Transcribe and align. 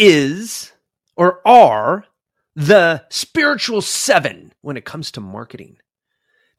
is 0.00 0.72
or 1.16 1.46
are 1.46 2.06
the 2.56 3.04
spiritual 3.10 3.82
seven 3.82 4.52
when 4.62 4.76
it 4.76 4.84
comes 4.84 5.12
to 5.12 5.20
marketing? 5.20 5.76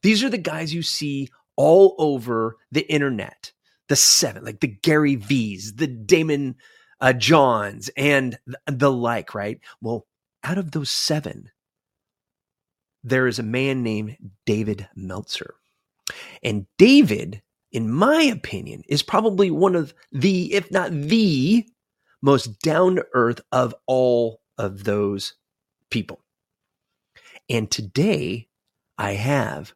These 0.02 0.24
are 0.24 0.30
the 0.30 0.38
guys 0.38 0.72
you 0.72 0.82
see 0.82 1.28
all 1.56 1.94
over 1.98 2.56
the 2.70 2.90
internet. 2.90 3.52
The 3.88 3.96
seven, 3.96 4.44
like 4.44 4.60
the 4.60 4.68
Gary 4.68 5.16
Vee's, 5.16 5.74
the 5.74 5.88
Daymond 5.88 6.54
uh, 7.00 7.12
Johns, 7.12 7.90
and 7.96 8.38
the, 8.46 8.58
the 8.66 8.92
like, 8.92 9.34
right? 9.34 9.60
Well, 9.82 10.06
out 10.44 10.56
of 10.56 10.70
those 10.70 10.90
seven, 10.90 11.50
there 13.04 13.26
is 13.26 13.38
a 13.38 13.44
man 13.44 13.82
named 13.82 14.16
David 14.46 14.88
Meltzer. 14.94 15.56
And 16.42 16.66
David, 16.78 17.42
in 17.72 17.90
my 17.90 18.22
opinion, 18.22 18.82
is 18.88 19.02
probably 19.02 19.50
one 19.50 19.74
of 19.74 19.92
the, 20.12 20.54
if 20.54 20.70
not 20.70 20.92
the 20.92 21.66
most 22.22 22.60
down 22.60 22.96
to 22.96 23.06
earth 23.12 23.40
of 23.50 23.74
all 23.86 24.40
of 24.56 24.84
those 24.84 25.34
people. 25.90 26.20
And 27.50 27.70
today 27.70 28.48
I 28.96 29.12
have 29.12 29.74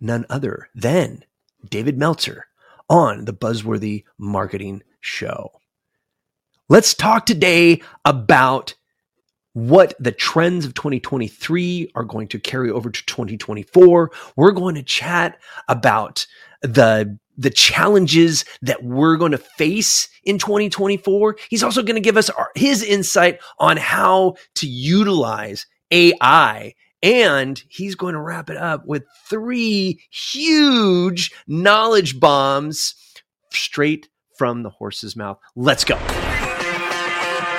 none 0.00 0.26
other 0.28 0.68
than 0.74 1.24
David 1.68 1.96
Meltzer 1.96 2.46
on 2.90 3.24
the 3.24 3.32
Buzzworthy 3.32 4.04
Marketing 4.18 4.82
Show. 5.00 5.52
Let's 6.68 6.94
talk 6.94 7.26
today 7.26 7.82
about 8.04 8.74
what 9.52 9.94
the 10.00 10.12
trends 10.12 10.66
of 10.66 10.74
2023 10.74 11.92
are 11.94 12.04
going 12.04 12.26
to 12.28 12.40
carry 12.40 12.70
over 12.70 12.90
to 12.90 13.06
2024. 13.06 14.10
We're 14.36 14.50
going 14.50 14.74
to 14.74 14.82
chat 14.82 15.38
about 15.68 16.26
the 16.62 17.18
the 17.36 17.50
challenges 17.50 18.44
that 18.62 18.82
we're 18.84 19.16
going 19.16 19.32
to 19.32 19.38
face 19.38 20.08
in 20.24 20.38
2024. 20.38 21.36
He's 21.50 21.62
also 21.62 21.82
going 21.82 21.96
to 21.96 22.00
give 22.00 22.16
us 22.16 22.30
our, 22.30 22.50
his 22.54 22.82
insight 22.82 23.40
on 23.58 23.76
how 23.76 24.34
to 24.56 24.66
utilize 24.66 25.66
AI 25.90 26.74
and 27.04 27.62
he's 27.68 27.94
going 27.94 28.14
to 28.14 28.20
wrap 28.20 28.48
it 28.48 28.56
up 28.56 28.86
with 28.86 29.04
three 29.28 30.02
huge 30.10 31.30
knowledge 31.46 32.18
bombs 32.18 32.94
straight 33.52 34.08
from 34.38 34.62
the 34.62 34.70
horse's 34.70 35.14
mouth. 35.14 35.38
Let's 35.54 35.84
go. 35.84 35.96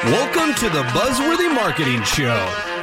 Welcome 0.05 0.55
to 0.55 0.69
the 0.69 0.83
Buzzworthy 0.89 1.53
Marketing 1.53 2.01
Show. 2.03 2.74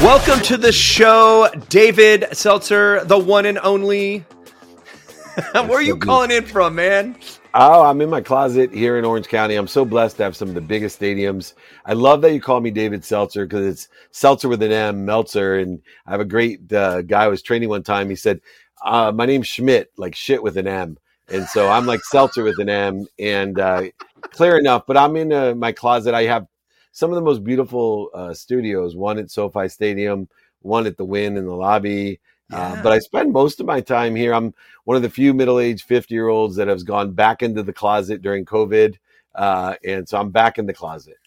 Welcome 0.00 0.40
to 0.44 0.56
the 0.56 0.72
show, 0.72 1.50
David 1.68 2.26
Seltzer, 2.32 3.04
the 3.04 3.18
one 3.18 3.44
and 3.44 3.58
only. 3.58 4.20
Where 5.52 5.72
are 5.72 5.82
you 5.82 5.98
calling 5.98 6.30
in 6.30 6.46
from, 6.46 6.76
man? 6.76 7.18
Oh, 7.52 7.82
I'm 7.82 8.00
in 8.00 8.08
my 8.08 8.22
closet 8.22 8.72
here 8.72 8.96
in 8.96 9.04
Orange 9.04 9.28
County. 9.28 9.56
I'm 9.56 9.66
so 9.66 9.84
blessed 9.84 10.16
to 10.16 10.22
have 10.22 10.34
some 10.34 10.48
of 10.48 10.54
the 10.54 10.62
biggest 10.62 10.98
stadiums. 10.98 11.52
I 11.84 11.92
love 11.92 12.22
that 12.22 12.32
you 12.32 12.40
call 12.40 12.62
me 12.62 12.70
David 12.70 13.04
Seltzer 13.04 13.44
because 13.44 13.66
it's 13.66 13.88
Seltzer 14.10 14.48
with 14.48 14.62
an 14.62 14.72
M, 14.72 15.04
Meltzer. 15.04 15.58
And 15.58 15.82
I 16.06 16.12
have 16.12 16.20
a 16.20 16.24
great 16.24 16.72
uh, 16.72 17.02
guy 17.02 17.24
I 17.24 17.28
was 17.28 17.42
training 17.42 17.68
one 17.68 17.82
time. 17.82 18.08
He 18.08 18.16
said, 18.16 18.40
uh, 18.82 19.12
My 19.14 19.26
name's 19.26 19.48
Schmidt, 19.48 19.92
like 19.98 20.14
shit 20.14 20.42
with 20.42 20.56
an 20.56 20.66
M. 20.66 20.96
And 21.28 21.44
so 21.44 21.68
I'm 21.68 21.84
like 21.84 22.00
Seltzer 22.04 22.42
with 22.42 22.58
an 22.58 22.70
M 22.70 23.06
and 23.18 23.60
uh, 23.60 23.82
clear 24.22 24.58
enough. 24.58 24.84
But 24.86 24.96
I'm 24.96 25.14
in 25.16 25.30
uh, 25.30 25.54
my 25.54 25.72
closet. 25.72 26.14
I 26.14 26.22
have 26.22 26.46
some 26.92 27.10
of 27.10 27.16
the 27.16 27.22
most 27.22 27.44
beautiful 27.44 28.10
uh, 28.14 28.34
studios 28.34 28.96
one 28.96 29.18
at 29.18 29.30
SoFi 29.30 29.68
Stadium, 29.68 30.28
one 30.60 30.86
at 30.86 30.96
the 30.96 31.04
Wynn 31.04 31.36
in 31.36 31.46
the 31.46 31.54
lobby. 31.54 32.20
Uh, 32.52 32.82
but 32.82 32.92
I 32.92 32.98
spend 32.98 33.32
most 33.32 33.60
of 33.60 33.66
my 33.66 33.80
time 33.80 34.16
here. 34.16 34.34
I'm 34.34 34.54
one 34.84 34.96
of 34.96 35.02
the 35.02 35.10
few 35.10 35.32
middle-aged 35.32 35.88
50-year-olds 35.88 36.56
that 36.56 36.66
has 36.66 36.82
gone 36.82 37.12
back 37.12 37.42
into 37.42 37.62
the 37.62 37.72
closet 37.72 38.22
during 38.22 38.44
COVID, 38.44 38.96
uh, 39.36 39.76
and 39.84 40.08
so 40.08 40.18
I'm 40.18 40.30
back 40.30 40.58
in 40.58 40.66
the 40.66 40.74
closet. 40.74 41.18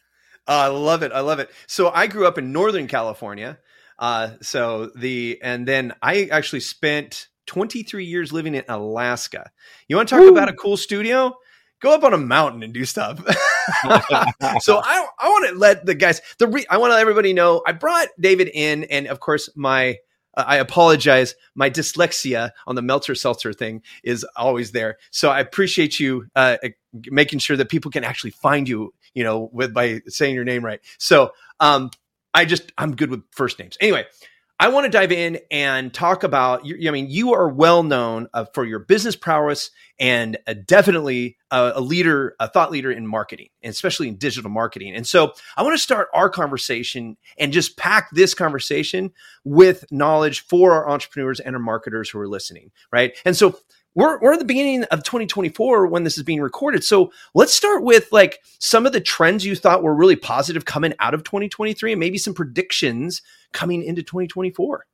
I 0.47 0.67
love 0.67 1.03
it. 1.03 1.11
I 1.13 1.21
love 1.21 1.39
it. 1.39 1.49
So 1.67 1.89
I 1.89 2.07
grew 2.07 2.27
up 2.27 2.37
in 2.37 2.51
Northern 2.51 2.87
California. 2.87 3.57
Uh, 3.97 4.31
so 4.41 4.91
the 4.95 5.39
and 5.41 5.67
then 5.67 5.93
I 6.01 6.25
actually 6.25 6.59
spent 6.59 7.27
23 7.45 8.05
years 8.05 8.33
living 8.33 8.55
in 8.55 8.63
Alaska. 8.67 9.51
You 9.87 9.95
want 9.95 10.09
to 10.09 10.15
talk 10.15 10.23
Woo. 10.23 10.31
about 10.31 10.49
a 10.49 10.53
cool 10.53 10.77
studio? 10.77 11.35
Go 11.79 11.93
up 11.93 12.03
on 12.03 12.13
a 12.13 12.17
mountain 12.17 12.63
and 12.63 12.73
do 12.73 12.85
stuff. 12.85 13.19
so 14.59 14.81
I 14.83 15.07
want 15.43 15.53
to 15.53 15.59
let 15.59 15.85
the 15.85 15.95
guys, 15.95 16.21
the 16.39 16.47
re, 16.47 16.65
I 16.69 16.77
want 16.77 16.91
to 16.91 16.95
let 16.95 17.01
everybody 17.01 17.33
know 17.33 17.61
I 17.65 17.71
brought 17.71 18.07
David 18.19 18.49
in, 18.53 18.85
and 18.85 19.07
of 19.07 19.19
course 19.19 19.49
my 19.55 19.97
uh, 20.35 20.43
I 20.47 20.57
apologize. 20.57 21.35
My 21.55 21.69
dyslexia 21.69 22.51
on 22.65 22.75
the 22.75 22.81
Meltzer 22.81 23.15
Seltzer 23.15 23.53
thing 23.53 23.81
is 24.03 24.25
always 24.35 24.71
there. 24.71 24.97
So 25.11 25.29
I 25.29 25.39
appreciate 25.39 25.99
you 25.99 26.27
uh, 26.35 26.57
making 26.93 27.39
sure 27.39 27.57
that 27.57 27.69
people 27.69 27.91
can 27.91 28.03
actually 28.03 28.31
find 28.31 28.67
you, 28.67 28.93
you 29.13 29.23
know, 29.23 29.49
with 29.51 29.73
by 29.73 30.01
saying 30.07 30.35
your 30.35 30.43
name 30.43 30.65
right. 30.65 30.79
So 30.97 31.31
um, 31.59 31.91
I 32.33 32.45
just 32.45 32.71
I'm 32.77 32.95
good 32.95 33.09
with 33.09 33.23
first 33.31 33.59
names. 33.59 33.77
Anyway, 33.79 34.05
I 34.63 34.69
want 34.69 34.85
to 34.85 34.89
dive 34.89 35.11
in 35.11 35.39
and 35.51 35.93
talk 35.93 36.23
about. 36.23 36.61
I 36.65 36.91
mean, 36.91 37.09
you 37.09 37.33
are 37.33 37.49
well 37.49 37.83
known 37.83 38.29
uh, 38.33 38.45
for 38.53 38.63
your 38.63 38.79
business 38.79 39.13
prowess 39.13 39.71
and 39.99 40.37
uh, 40.47 40.53
definitely 40.65 41.35
a, 41.51 41.81
leader, 41.81 42.37
a 42.39 42.47
thought 42.47 42.71
leader 42.71 42.89
in 42.89 43.05
marketing, 43.05 43.49
especially 43.61 44.07
in 44.07 44.15
digital 44.15 44.49
marketing. 44.49 44.95
And 44.95 45.05
so, 45.05 45.33
I 45.57 45.63
want 45.63 45.73
to 45.73 45.83
start 45.83 46.07
our 46.13 46.29
conversation 46.29 47.17
and 47.37 47.51
just 47.51 47.75
pack 47.75 48.07
this 48.13 48.33
conversation 48.33 49.11
with 49.43 49.83
knowledge 49.91 50.45
for 50.47 50.71
our 50.71 50.89
entrepreneurs 50.89 51.41
and 51.41 51.57
our 51.57 51.61
marketers 51.61 52.09
who 52.09 52.19
are 52.19 52.29
listening, 52.29 52.71
right? 52.89 53.17
And 53.25 53.35
so, 53.35 53.59
we're 53.95 54.19
we're 54.19 54.33
at 54.33 54.39
the 54.39 54.45
beginning 54.45 54.83
of 54.85 55.03
2024 55.03 55.87
when 55.87 56.03
this 56.03 56.17
is 56.17 56.23
being 56.23 56.41
recorded. 56.41 56.83
So 56.83 57.11
let's 57.33 57.53
start 57.53 57.83
with 57.83 58.11
like 58.11 58.39
some 58.59 58.85
of 58.85 58.93
the 58.93 59.01
trends 59.01 59.45
you 59.45 59.55
thought 59.55 59.83
were 59.83 59.95
really 59.95 60.15
positive 60.15 60.65
coming 60.65 60.93
out 60.99 61.13
of 61.13 61.23
2023 61.23 61.93
and 61.93 61.99
maybe 61.99 62.17
some 62.17 62.33
predictions 62.33 63.21
coming 63.51 63.83
into 63.83 64.01
2024. 64.01 64.85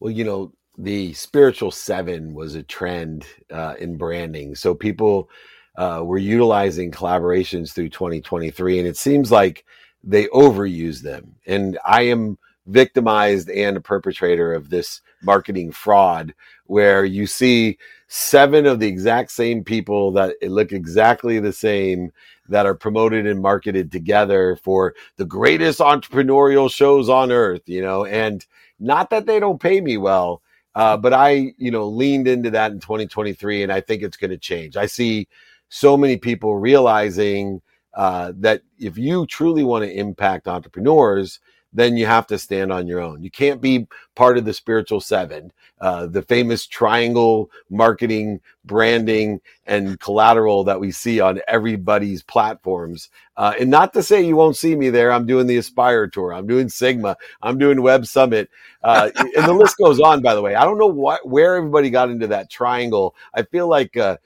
Well, 0.00 0.10
you 0.10 0.24
know, 0.24 0.52
the 0.76 1.12
spiritual 1.12 1.70
seven 1.70 2.34
was 2.34 2.54
a 2.54 2.62
trend 2.62 3.24
uh, 3.50 3.74
in 3.78 3.96
branding. 3.96 4.54
So 4.54 4.74
people 4.74 5.30
uh, 5.76 6.02
were 6.04 6.18
utilizing 6.18 6.90
collaborations 6.90 7.72
through 7.72 7.90
2023, 7.90 8.80
and 8.80 8.88
it 8.88 8.96
seems 8.96 9.30
like 9.30 9.64
they 10.02 10.26
overuse 10.26 11.00
them. 11.00 11.36
And 11.46 11.78
I 11.84 12.02
am 12.02 12.38
victimized 12.66 13.50
and 13.50 13.76
a 13.76 13.80
perpetrator 13.80 14.52
of 14.52 14.70
this 14.70 15.00
marketing 15.22 15.72
fraud 15.72 16.34
where 16.66 17.04
you 17.04 17.26
see 17.26 17.78
seven 18.08 18.66
of 18.66 18.80
the 18.80 18.86
exact 18.86 19.30
same 19.30 19.62
people 19.62 20.12
that 20.12 20.34
look 20.42 20.72
exactly 20.72 21.38
the 21.38 21.52
same 21.52 22.10
that 22.48 22.66
are 22.66 22.74
promoted 22.74 23.26
and 23.26 23.40
marketed 23.40 23.90
together 23.90 24.56
for 24.62 24.94
the 25.16 25.24
greatest 25.24 25.80
entrepreneurial 25.80 26.72
shows 26.72 27.08
on 27.08 27.32
earth, 27.32 27.62
you 27.66 27.82
know, 27.82 28.04
and 28.04 28.46
not 28.78 29.10
that 29.10 29.26
they 29.26 29.40
don't 29.40 29.60
pay 29.60 29.80
me 29.80 29.96
well, 29.96 30.42
uh, 30.74 30.96
but 30.96 31.12
I, 31.12 31.54
you 31.56 31.70
know, 31.70 31.86
leaned 31.86 32.28
into 32.28 32.50
that 32.50 32.72
in 32.72 32.80
2023 32.80 33.62
and 33.62 33.72
I 33.72 33.80
think 33.80 34.02
it's 34.02 34.16
going 34.16 34.30
to 34.30 34.38
change. 34.38 34.76
I 34.76 34.86
see 34.86 35.28
so 35.68 35.96
many 35.96 36.16
people 36.16 36.56
realizing 36.56 37.62
uh, 37.94 38.32
that 38.36 38.62
if 38.78 38.98
you 38.98 39.26
truly 39.26 39.64
want 39.64 39.84
to 39.84 39.92
impact 39.92 40.48
entrepreneurs, 40.48 41.40
then 41.74 41.96
you 41.96 42.06
have 42.06 42.26
to 42.28 42.38
stand 42.38 42.72
on 42.72 42.86
your 42.86 43.00
own. 43.00 43.22
You 43.22 43.30
can't 43.30 43.60
be 43.60 43.86
part 44.14 44.38
of 44.38 44.44
the 44.44 44.54
spiritual 44.54 45.00
seven, 45.00 45.52
uh, 45.80 46.06
the 46.06 46.22
famous 46.22 46.66
triangle 46.66 47.50
marketing, 47.68 48.40
branding, 48.64 49.40
and 49.66 49.98
collateral 49.98 50.64
that 50.64 50.80
we 50.80 50.92
see 50.92 51.20
on 51.20 51.40
everybody's 51.48 52.22
platforms. 52.22 53.10
Uh, 53.36 53.54
and 53.58 53.70
not 53.70 53.92
to 53.92 54.02
say 54.02 54.22
you 54.24 54.36
won't 54.36 54.56
see 54.56 54.76
me 54.76 54.88
there. 54.88 55.10
I'm 55.10 55.26
doing 55.26 55.46
the 55.48 55.56
Aspire 55.56 56.06
tour. 56.06 56.32
I'm 56.32 56.46
doing 56.46 56.68
Sigma. 56.68 57.16
I'm 57.42 57.58
doing 57.58 57.82
Web 57.82 58.06
Summit. 58.06 58.48
Uh, 58.82 59.10
and 59.16 59.46
the 59.46 59.52
list 59.52 59.76
goes 59.76 59.98
on, 59.98 60.22
by 60.22 60.34
the 60.34 60.42
way. 60.42 60.54
I 60.54 60.64
don't 60.64 60.78
know 60.78 60.86
what, 60.86 61.26
where 61.26 61.56
everybody 61.56 61.90
got 61.90 62.10
into 62.10 62.28
that 62.28 62.50
triangle. 62.50 63.14
I 63.34 63.42
feel 63.42 63.66
like, 63.66 63.96
uh, 63.96 64.18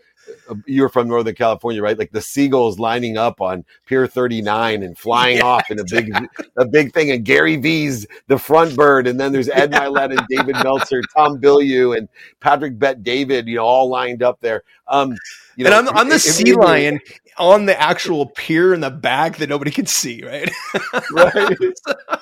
you're 0.67 0.89
from 0.89 1.09
Northern 1.09 1.35
California, 1.35 1.83
right? 1.83 1.99
Like 1.99 2.13
the 2.13 2.21
seagulls 2.21 2.79
lining 2.79 3.17
up 3.17 3.41
on 3.41 3.65
Pier 3.87 4.07
39 4.07 4.83
and 4.83 4.97
flying 4.97 5.37
yeah, 5.39 5.45
off 5.45 5.71
in 5.71 5.79
a 5.79 5.85
big, 5.85 6.11
a 6.57 6.67
big 6.67 6.93
thing. 6.93 7.11
And 7.11 7.25
Gary 7.25 7.57
Vee's 7.57 8.07
the 8.27 8.39
front 8.39 8.77
bird, 8.77 9.07
and 9.07 9.19
then 9.19 9.33
there's 9.33 9.49
Ed 9.49 9.73
Mylett 9.73 10.17
and 10.17 10.27
David 10.29 10.57
Meltzer, 10.63 11.03
Tom 11.15 11.41
Bilyeu 11.41 11.97
and 11.97 12.09
Patrick 12.41 12.79
Bet 12.79 13.03
David, 13.03 13.47
you 13.47 13.57
know, 13.57 13.65
all 13.65 13.89
lined 13.89 14.23
up 14.23 14.39
there. 14.41 14.63
Um, 14.89 15.17
you 15.57 15.65
know, 15.65 15.77
and 15.77 15.89
I'm, 15.89 15.97
I'm 15.97 16.09
the 16.09 16.19
sea 16.19 16.55
lion 16.55 17.01
on 17.37 17.67
the 17.67 17.81
actual 17.81 18.27
pier 18.27 18.75
in 18.75 18.81
the 18.81 18.91
back 18.91 19.37
that 19.39 19.49
nobody 19.49 19.71
can 19.71 19.87
see, 19.87 20.23
right? 20.25 20.51
right. 21.13 21.57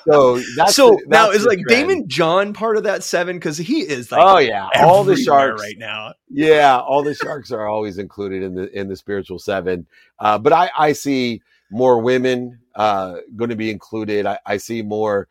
So 0.05 0.39
that's 0.55 0.75
so 0.75 0.91
the, 0.91 1.05
that's 1.07 1.09
now 1.09 1.29
is 1.31 1.45
like 1.45 1.59
trend. 1.67 1.89
Daymond 1.89 2.07
John 2.07 2.53
part 2.53 2.77
of 2.77 2.83
that 2.83 3.03
seven 3.03 3.37
because 3.37 3.57
he 3.57 3.81
is 3.81 4.11
like 4.11 4.21
oh 4.23 4.37
yeah 4.37 4.69
all 4.77 5.03
the 5.03 5.15
sharks 5.15 5.61
right 5.61 5.77
now 5.77 6.13
yeah 6.29 6.79
all 6.79 7.03
the 7.03 7.13
sharks 7.13 7.51
are 7.51 7.67
always 7.67 7.97
included 7.97 8.41
in 8.41 8.55
the 8.55 8.71
in 8.77 8.87
the 8.87 8.95
spiritual 8.95 9.39
seven 9.39 9.85
uh, 10.19 10.37
but 10.37 10.53
I 10.53 10.71
I 10.77 10.93
see 10.93 11.41
more 11.69 11.99
women 11.99 12.59
uh, 12.75 13.17
going 13.35 13.49
to 13.49 13.55
be 13.55 13.69
included 13.69 14.25
I, 14.25 14.39
I 14.45 14.57
see 14.57 14.81
more 14.81 15.27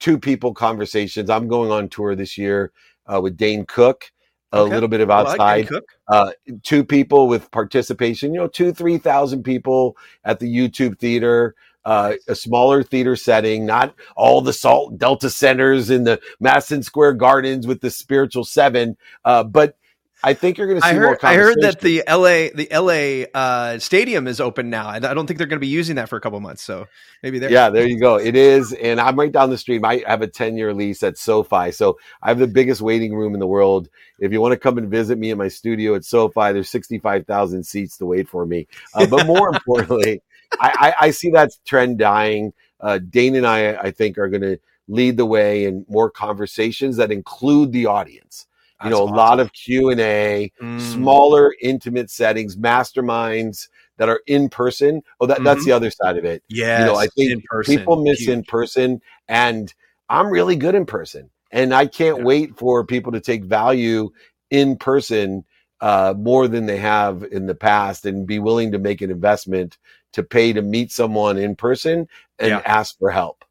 two 0.00 0.18
people 0.18 0.54
conversations 0.54 1.28
I'm 1.28 1.48
going 1.48 1.70
on 1.70 1.88
tour 1.88 2.14
this 2.14 2.38
year 2.38 2.72
uh, 3.06 3.20
with 3.20 3.36
Dane 3.36 3.66
Cook 3.66 4.10
a 4.54 4.60
Okay. 4.60 4.74
little 4.74 4.88
bit 4.88 5.02
of 5.02 5.10
I 5.12 5.20
like 5.20 5.46
Eddie 5.48 5.64
outside. 5.64 5.68
Cook. 5.68 5.84
uh, 6.08 6.32
two 6.64 6.84
people 6.84 7.28
with 7.28 7.50
participation, 7.52 8.34
you 8.34 8.40
know, 8.40 8.48
two, 8.48 8.72
3,000 8.72 9.44
people 9.44 9.96
at 10.24 10.40
the 10.40 10.46
YouTube 10.54 10.98
theater, 10.98 11.54
uh, 11.84 12.14
a 12.28 12.34
smaller 12.34 12.82
theater 12.82 13.16
setting, 13.16 13.66
not 13.66 13.94
all 14.16 14.40
the 14.42 14.52
Salt 14.54 14.98
Delta 14.98 15.30
centers 15.30 15.90
in 15.90 16.04
the 16.04 16.20
Madison 16.40 16.82
Square 16.82 17.14
Gardens 17.14 17.66
with 17.66 17.82
the 17.82 17.90
spiritual 17.90 18.44
seven. 18.44 18.96
Uh, 19.24 19.44
but 19.44 19.76
I 20.24 20.32
think 20.32 20.56
you're 20.56 20.66
going 20.66 20.80
to 20.80 20.86
see 20.86 20.94
I 20.94 20.98
more 20.98 21.08
heard. 21.10 21.18
I 21.22 21.34
heard 21.34 21.60
that 21.60 21.80
the 21.80 22.02
LA 22.08 22.48
the 22.54 22.66
LA 22.72 23.26
uh, 23.38 23.78
stadium 23.78 24.26
is 24.26 24.40
open 24.40 24.70
now. 24.70 24.88
I 24.88 24.96
I 24.96 25.12
don't 25.12 25.26
think 25.26 25.36
they're 25.36 25.46
going 25.46 25.58
to 25.58 25.60
be 25.60 25.66
using 25.66 25.96
that 25.96 26.08
for 26.08 26.16
a 26.16 26.20
couple 26.20 26.40
months. 26.40 26.62
So 26.62 26.88
maybe 27.22 27.38
they're 27.38 27.50
Yeah, 27.50 27.68
there 27.68 27.86
you 27.86 28.00
go. 28.00 28.16
It 28.16 28.34
is. 28.34 28.72
And 28.72 28.98
I'm 28.98 29.18
right 29.18 29.30
down 29.30 29.50
the 29.50 29.58
street. 29.58 29.84
I 29.84 30.02
have 30.06 30.22
a 30.22 30.26
10 30.26 30.56
year 30.56 30.72
lease 30.72 31.02
at 31.02 31.18
SoFi. 31.18 31.72
So 31.72 31.98
I 32.22 32.28
have 32.28 32.38
the 32.38 32.46
biggest 32.46 32.80
waiting 32.80 33.14
room 33.14 33.34
in 33.34 33.40
the 33.40 33.46
world. 33.46 33.90
If 34.18 34.32
you 34.32 34.40
want 34.40 34.52
to 34.52 34.58
come 34.58 34.78
and 34.78 34.90
visit 34.90 35.18
me 35.18 35.30
in 35.30 35.36
my 35.36 35.48
studio 35.48 35.94
at 35.94 36.06
SoFi, 36.06 36.52
there's 36.52 36.70
65,000 36.70 37.62
seats 37.62 37.98
to 37.98 38.06
wait 38.06 38.26
for 38.26 38.46
me. 38.46 38.66
Uh, 38.94 39.06
but 39.06 39.26
more 39.26 39.48
importantly, 39.54 40.22
I, 40.58 40.94
I, 41.00 41.06
I 41.06 41.10
see 41.10 41.30
that 41.32 41.50
trend 41.66 41.98
dying. 41.98 42.54
Uh, 42.80 42.98
Dane 42.98 43.36
and 43.36 43.46
I, 43.46 43.74
I 43.74 43.90
think, 43.90 44.16
are 44.16 44.28
going 44.28 44.42
to 44.42 44.58
lead 44.88 45.18
the 45.18 45.26
way 45.26 45.64
in 45.64 45.84
more 45.88 46.10
conversations 46.10 46.96
that 46.96 47.12
include 47.12 47.72
the 47.72 47.86
audience. 47.86 48.46
You 48.84 48.90
That's 48.90 49.00
know, 49.00 49.04
a 49.04 49.14
lot 49.16 49.40
of 49.40 49.52
Q 49.52 49.90
and 49.90 50.00
A, 50.00 50.52
Mm. 50.62 50.80
smaller, 50.80 51.54
intimate 51.62 52.10
settings, 52.10 52.56
masterminds 52.56 53.68
that 53.96 54.08
are 54.08 54.20
in 54.26 54.48
person. 54.48 55.02
Oh, 55.20 55.26
that, 55.26 55.42
that's 55.44 55.62
Mhm. 55.62 55.66
the 55.66 55.72
other 55.72 55.90
side 55.90 56.16
of 56.18 56.24
it 56.24 56.42
Yeah, 56.48 56.80
you 56.80 56.84
know, 56.84 56.96
I 56.96 57.06
think 57.06 57.44
people 57.64 58.02
miss 58.02 58.20
Huge. 58.20 58.28
in 58.28 58.42
person 58.44 59.00
and 59.28 59.72
I'm 60.10 60.28
really 60.28 60.56
good 60.56 60.74
in 60.74 60.84
person 60.84 61.30
and 61.50 61.72
I 61.74 61.86
can't 61.86 62.18
Yeah. 62.18 62.24
wait 62.24 62.58
for 62.58 62.84
people 62.84 63.12
to 63.12 63.20
take 63.20 63.44
value 63.44 64.10
in 64.50 64.76
person 64.76 65.44
uh, 65.80 66.14
more 66.16 66.48
than 66.48 66.66
they 66.66 66.76
have 66.78 67.24
in 67.30 67.46
the 67.46 67.54
past 67.54 68.04
and 68.06 68.26
be 68.26 68.38
willing 68.38 68.72
to 68.72 68.78
make 68.78 69.00
an 69.02 69.10
investment 69.10 69.78
to 70.12 70.22
pay 70.22 70.52
to 70.52 70.62
meet 70.62 70.90
someone 70.92 71.36
in 71.38 71.54
person 71.56 72.08
and 72.38 72.50
Yeah. 72.50 72.62
ask 72.66 72.98
for 72.98 73.10
help. 73.10 73.44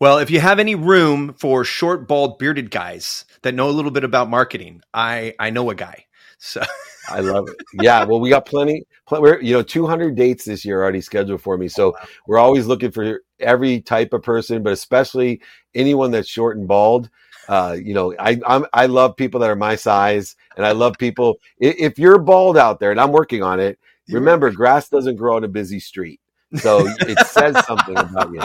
Well, 0.00 0.18
if 0.18 0.30
you 0.30 0.40
have 0.40 0.58
any 0.60 0.74
room 0.74 1.34
for 1.34 1.64
short, 1.64 2.06
bald, 2.06 2.38
bearded 2.38 2.70
guys 2.70 3.24
that 3.42 3.54
know 3.54 3.68
a 3.68 3.72
little 3.72 3.90
bit 3.90 4.04
about 4.04 4.30
marketing, 4.30 4.82
I 4.94 5.34
I 5.38 5.50
know 5.50 5.70
a 5.70 5.74
guy. 5.74 6.06
So 6.38 6.62
I 7.08 7.20
love 7.20 7.48
it. 7.48 7.56
Yeah, 7.72 8.04
well, 8.04 8.20
we 8.20 8.30
got 8.30 8.46
plenty. 8.46 8.84
pl- 9.08 9.22
We're 9.22 9.40
you 9.40 9.54
know 9.54 9.62
200 9.62 10.14
dates 10.14 10.44
this 10.44 10.64
year 10.64 10.80
already 10.82 11.00
scheduled 11.00 11.42
for 11.42 11.58
me, 11.58 11.66
so 11.68 11.96
we're 12.26 12.38
always 12.38 12.66
looking 12.66 12.92
for 12.92 13.22
every 13.40 13.80
type 13.80 14.12
of 14.12 14.22
person, 14.22 14.62
but 14.62 14.72
especially 14.72 15.40
anyone 15.74 16.10
that's 16.12 16.28
short 16.28 16.56
and 16.58 16.68
bald. 16.68 17.10
Uh, 17.48 17.76
you 17.82 17.94
know, 17.94 18.14
I 18.20 18.38
I'm, 18.46 18.66
I 18.72 18.86
love 18.86 19.16
people 19.16 19.40
that 19.40 19.50
are 19.50 19.56
my 19.56 19.74
size, 19.74 20.36
and 20.56 20.64
I 20.64 20.72
love 20.72 20.96
people. 20.98 21.38
If 21.58 21.98
you're 21.98 22.18
bald 22.18 22.56
out 22.56 22.78
there, 22.78 22.92
and 22.92 23.00
I'm 23.00 23.10
working 23.12 23.42
on 23.42 23.58
it, 23.58 23.78
remember, 24.10 24.52
grass 24.52 24.88
doesn't 24.88 25.16
grow 25.16 25.36
on 25.36 25.44
a 25.44 25.48
busy 25.48 25.80
street, 25.80 26.20
so 26.56 26.86
it 26.86 27.26
says 27.26 27.64
something 27.66 27.96
about 27.96 28.32
you. 28.32 28.40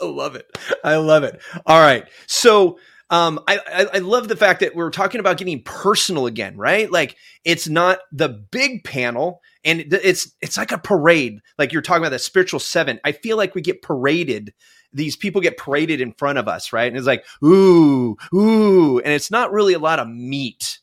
I 0.00 0.04
love 0.04 0.34
it. 0.34 0.46
I 0.84 0.96
love 0.96 1.24
it. 1.24 1.40
All 1.66 1.80
right. 1.80 2.04
So 2.26 2.78
um, 3.12 3.40
I, 3.46 3.58
I, 3.58 3.86
I 3.94 3.98
love 3.98 4.28
the 4.28 4.36
fact 4.36 4.60
that 4.60 4.74
we're 4.74 4.90
talking 4.90 5.20
about 5.20 5.36
getting 5.36 5.62
personal 5.62 6.26
again, 6.26 6.56
right? 6.56 6.90
Like 6.90 7.16
it's 7.44 7.68
not 7.68 7.98
the 8.10 8.28
big 8.28 8.84
panel 8.84 9.42
and 9.64 9.84
it's 9.92 10.32
it's 10.40 10.56
like 10.56 10.72
a 10.72 10.78
parade. 10.78 11.40
Like 11.58 11.72
you're 11.72 11.82
talking 11.82 12.02
about 12.02 12.12
the 12.12 12.18
spiritual 12.18 12.58
seven. 12.58 13.00
I 13.04 13.12
feel 13.12 13.36
like 13.36 13.54
we 13.54 13.60
get 13.60 13.82
paraded. 13.82 14.54
These 14.94 15.16
people 15.16 15.40
get 15.40 15.58
paraded 15.58 16.00
in 16.00 16.14
front 16.14 16.38
of 16.38 16.48
us, 16.48 16.72
right? 16.72 16.88
And 16.88 16.96
it's 16.96 17.06
like, 17.06 17.24
ooh, 17.44 18.16
ooh, 18.34 18.98
and 18.98 19.12
it's 19.12 19.30
not 19.30 19.52
really 19.52 19.74
a 19.74 19.78
lot 19.78 19.98
of 19.98 20.08
meat, 20.08 20.80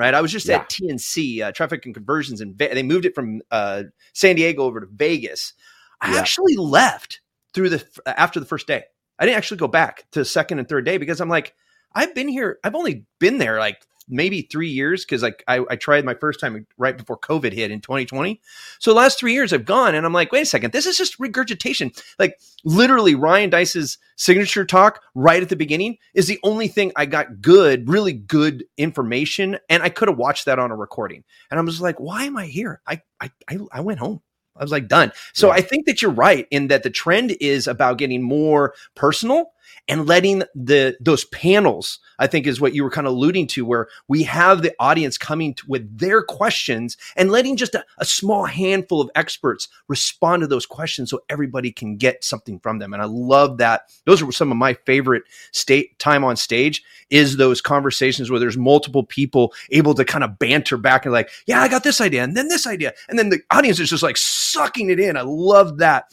right? 0.00 0.14
I 0.14 0.20
was 0.22 0.32
just 0.32 0.48
at 0.48 0.68
TNC, 0.70 1.42
uh, 1.42 1.52
Traffic 1.52 1.84
and 1.84 1.94
Conversions, 1.94 2.40
and 2.40 2.56
Ve- 2.56 2.72
they 2.74 2.82
moved 2.82 3.04
it 3.04 3.14
from 3.14 3.42
uh, 3.50 3.84
San 4.14 4.34
Diego 4.36 4.62
over 4.64 4.80
to 4.80 4.86
Vegas. 4.90 5.52
I 6.00 6.14
Yeah. 6.14 6.20
actually 6.20 6.56
left 6.56 7.20
through 7.52 7.68
the 7.68 7.84
after 8.06 8.40
the 8.40 8.46
first 8.46 8.66
day. 8.66 8.84
I 9.18 9.26
didn't 9.26 9.36
actually 9.36 9.58
go 9.58 9.68
back 9.68 10.06
to 10.12 10.20
the 10.20 10.24
second 10.24 10.58
and 10.58 10.66
third 10.68 10.86
day 10.86 10.96
because 10.96 11.20
I'm 11.20 11.28
like, 11.28 11.54
I've 11.94 12.14
been 12.14 12.28
here. 12.28 12.58
I've 12.64 12.74
only 12.74 13.04
been 13.18 13.36
there 13.36 13.58
like 13.58 13.82
maybe 14.10 14.42
three 14.42 14.68
years 14.68 15.04
because 15.04 15.22
like 15.22 15.42
I, 15.48 15.64
I 15.70 15.76
tried 15.76 16.04
my 16.04 16.14
first 16.14 16.40
time 16.40 16.66
right 16.78 16.96
before 16.96 17.18
COVID 17.18 17.52
hit 17.52 17.70
in 17.70 17.80
2020. 17.80 18.40
So 18.78 18.90
the 18.90 18.96
last 18.96 19.18
three 19.18 19.32
years 19.32 19.52
I've 19.52 19.64
gone 19.64 19.94
and 19.94 20.04
I'm 20.04 20.12
like, 20.12 20.32
wait 20.32 20.42
a 20.42 20.46
second, 20.46 20.72
this 20.72 20.86
is 20.86 20.96
just 20.98 21.18
regurgitation. 21.18 21.92
Like 22.18 22.38
literally 22.64 23.14
Ryan 23.14 23.50
Deiss's 23.50 23.98
signature 24.16 24.64
talk 24.64 25.02
right 25.14 25.42
at 25.42 25.48
the 25.48 25.56
beginning 25.56 25.96
is 26.14 26.26
the 26.26 26.38
only 26.42 26.68
thing 26.68 26.92
I 26.96 27.06
got 27.06 27.40
good, 27.40 27.88
really 27.88 28.12
good 28.12 28.64
information. 28.76 29.58
And 29.68 29.82
I 29.82 29.88
could 29.88 30.08
have 30.08 30.18
watched 30.18 30.44
that 30.46 30.58
on 30.58 30.70
a 30.70 30.76
recording. 30.76 31.24
And 31.50 31.58
I 31.58 31.62
was 31.62 31.80
like, 31.80 31.98
why 31.98 32.24
am 32.24 32.36
I 32.36 32.46
here? 32.46 32.80
I 32.86 33.00
I 33.20 33.30
I, 33.48 33.58
I 33.72 33.80
went 33.80 33.98
home. 34.00 34.20
I 34.56 34.62
was 34.64 34.72
like 34.72 34.88
done. 34.88 35.12
So 35.32 35.48
Yeah. 35.48 35.54
I 35.54 35.60
think 35.62 35.86
that 35.86 36.02
you're 36.02 36.10
right 36.10 36.46
in 36.50 36.68
that 36.68 36.82
the 36.82 36.90
trend 36.90 37.36
is 37.40 37.66
about 37.66 37.98
getting 37.98 38.22
more 38.22 38.74
personal 38.94 39.52
and 39.88 40.06
letting 40.06 40.42
the 40.54 40.96
those 41.00 41.24
panels 41.26 41.98
i 42.18 42.26
think 42.26 42.46
is 42.46 42.60
what 42.60 42.74
you 42.74 42.82
were 42.82 42.90
kind 42.90 43.06
of 43.06 43.12
alluding 43.12 43.46
to 43.46 43.64
where 43.64 43.88
we 44.08 44.22
have 44.22 44.62
the 44.62 44.74
audience 44.78 45.18
coming 45.18 45.54
to, 45.54 45.64
with 45.68 45.98
their 45.98 46.22
questions 46.22 46.96
and 47.16 47.30
letting 47.30 47.56
just 47.56 47.74
a, 47.74 47.84
a 47.98 48.04
small 48.04 48.44
handful 48.44 49.00
of 49.00 49.10
experts 49.14 49.68
respond 49.88 50.40
to 50.40 50.46
those 50.46 50.66
questions 50.66 51.10
so 51.10 51.20
everybody 51.28 51.70
can 51.72 51.96
get 51.96 52.24
something 52.24 52.58
from 52.60 52.78
them. 52.78 52.92
And 52.92 53.02
i 53.02 53.06
love 53.06 53.58
that. 53.58 53.90
Those 54.06 54.22
are 54.22 54.32
some 54.32 54.50
of 54.50 54.56
my 54.56 54.74
favorite 54.74 55.24
state 55.52 55.98
time 55.98 56.24
on 56.24 56.36
stage 56.36 56.82
is 57.10 57.36
those 57.36 57.60
conversations 57.60 58.30
where 58.30 58.40
there's 58.40 58.56
multiple 58.56 59.04
people 59.04 59.52
able 59.70 59.94
to 59.94 60.04
kind 60.04 60.24
of 60.24 60.38
banter 60.38 60.76
back 60.76 61.04
and 61.04 61.12
like 61.12 61.30
yeah 61.46 61.60
i 61.60 61.68
got 61.68 61.82
this 61.82 62.00
idea 62.00 62.22
and 62.22 62.36
then 62.36 62.48
this 62.48 62.66
idea. 62.66 62.92
And 63.08 63.18
then 63.18 63.30
the 63.30 63.40
audience 63.50 63.80
is 63.80 63.90
just 63.90 64.02
like 64.02 64.16
sucking 64.16 64.90
it 64.90 65.00
in. 65.00 65.16
I 65.16 65.22
love 65.22 65.78
that. 65.78 66.04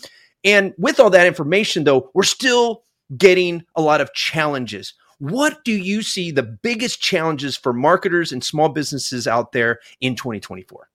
And 0.44 0.74
with 0.78 1.00
all 1.00 1.10
that 1.10 1.28
information 1.28 1.84
though 1.84 2.12
we're 2.14 2.24
still 2.24 2.84
getting 3.16 3.64
a 3.76 3.82
lot 3.82 4.02
of 4.02 4.14
challenges. 4.14 4.94
What 5.20 5.64
do 5.64 5.72
you 5.72 6.02
see 6.02 6.32
the 6.32 6.44
biggest 6.44 7.02
challenges 7.02 7.56
for 7.58 7.74
marketers 7.74 8.32
and 8.32 8.44
small 8.44 8.70
businesses 8.70 9.28
out 9.28 9.52
there 9.52 9.80
in 10.02 10.16
2024? 10.16 10.90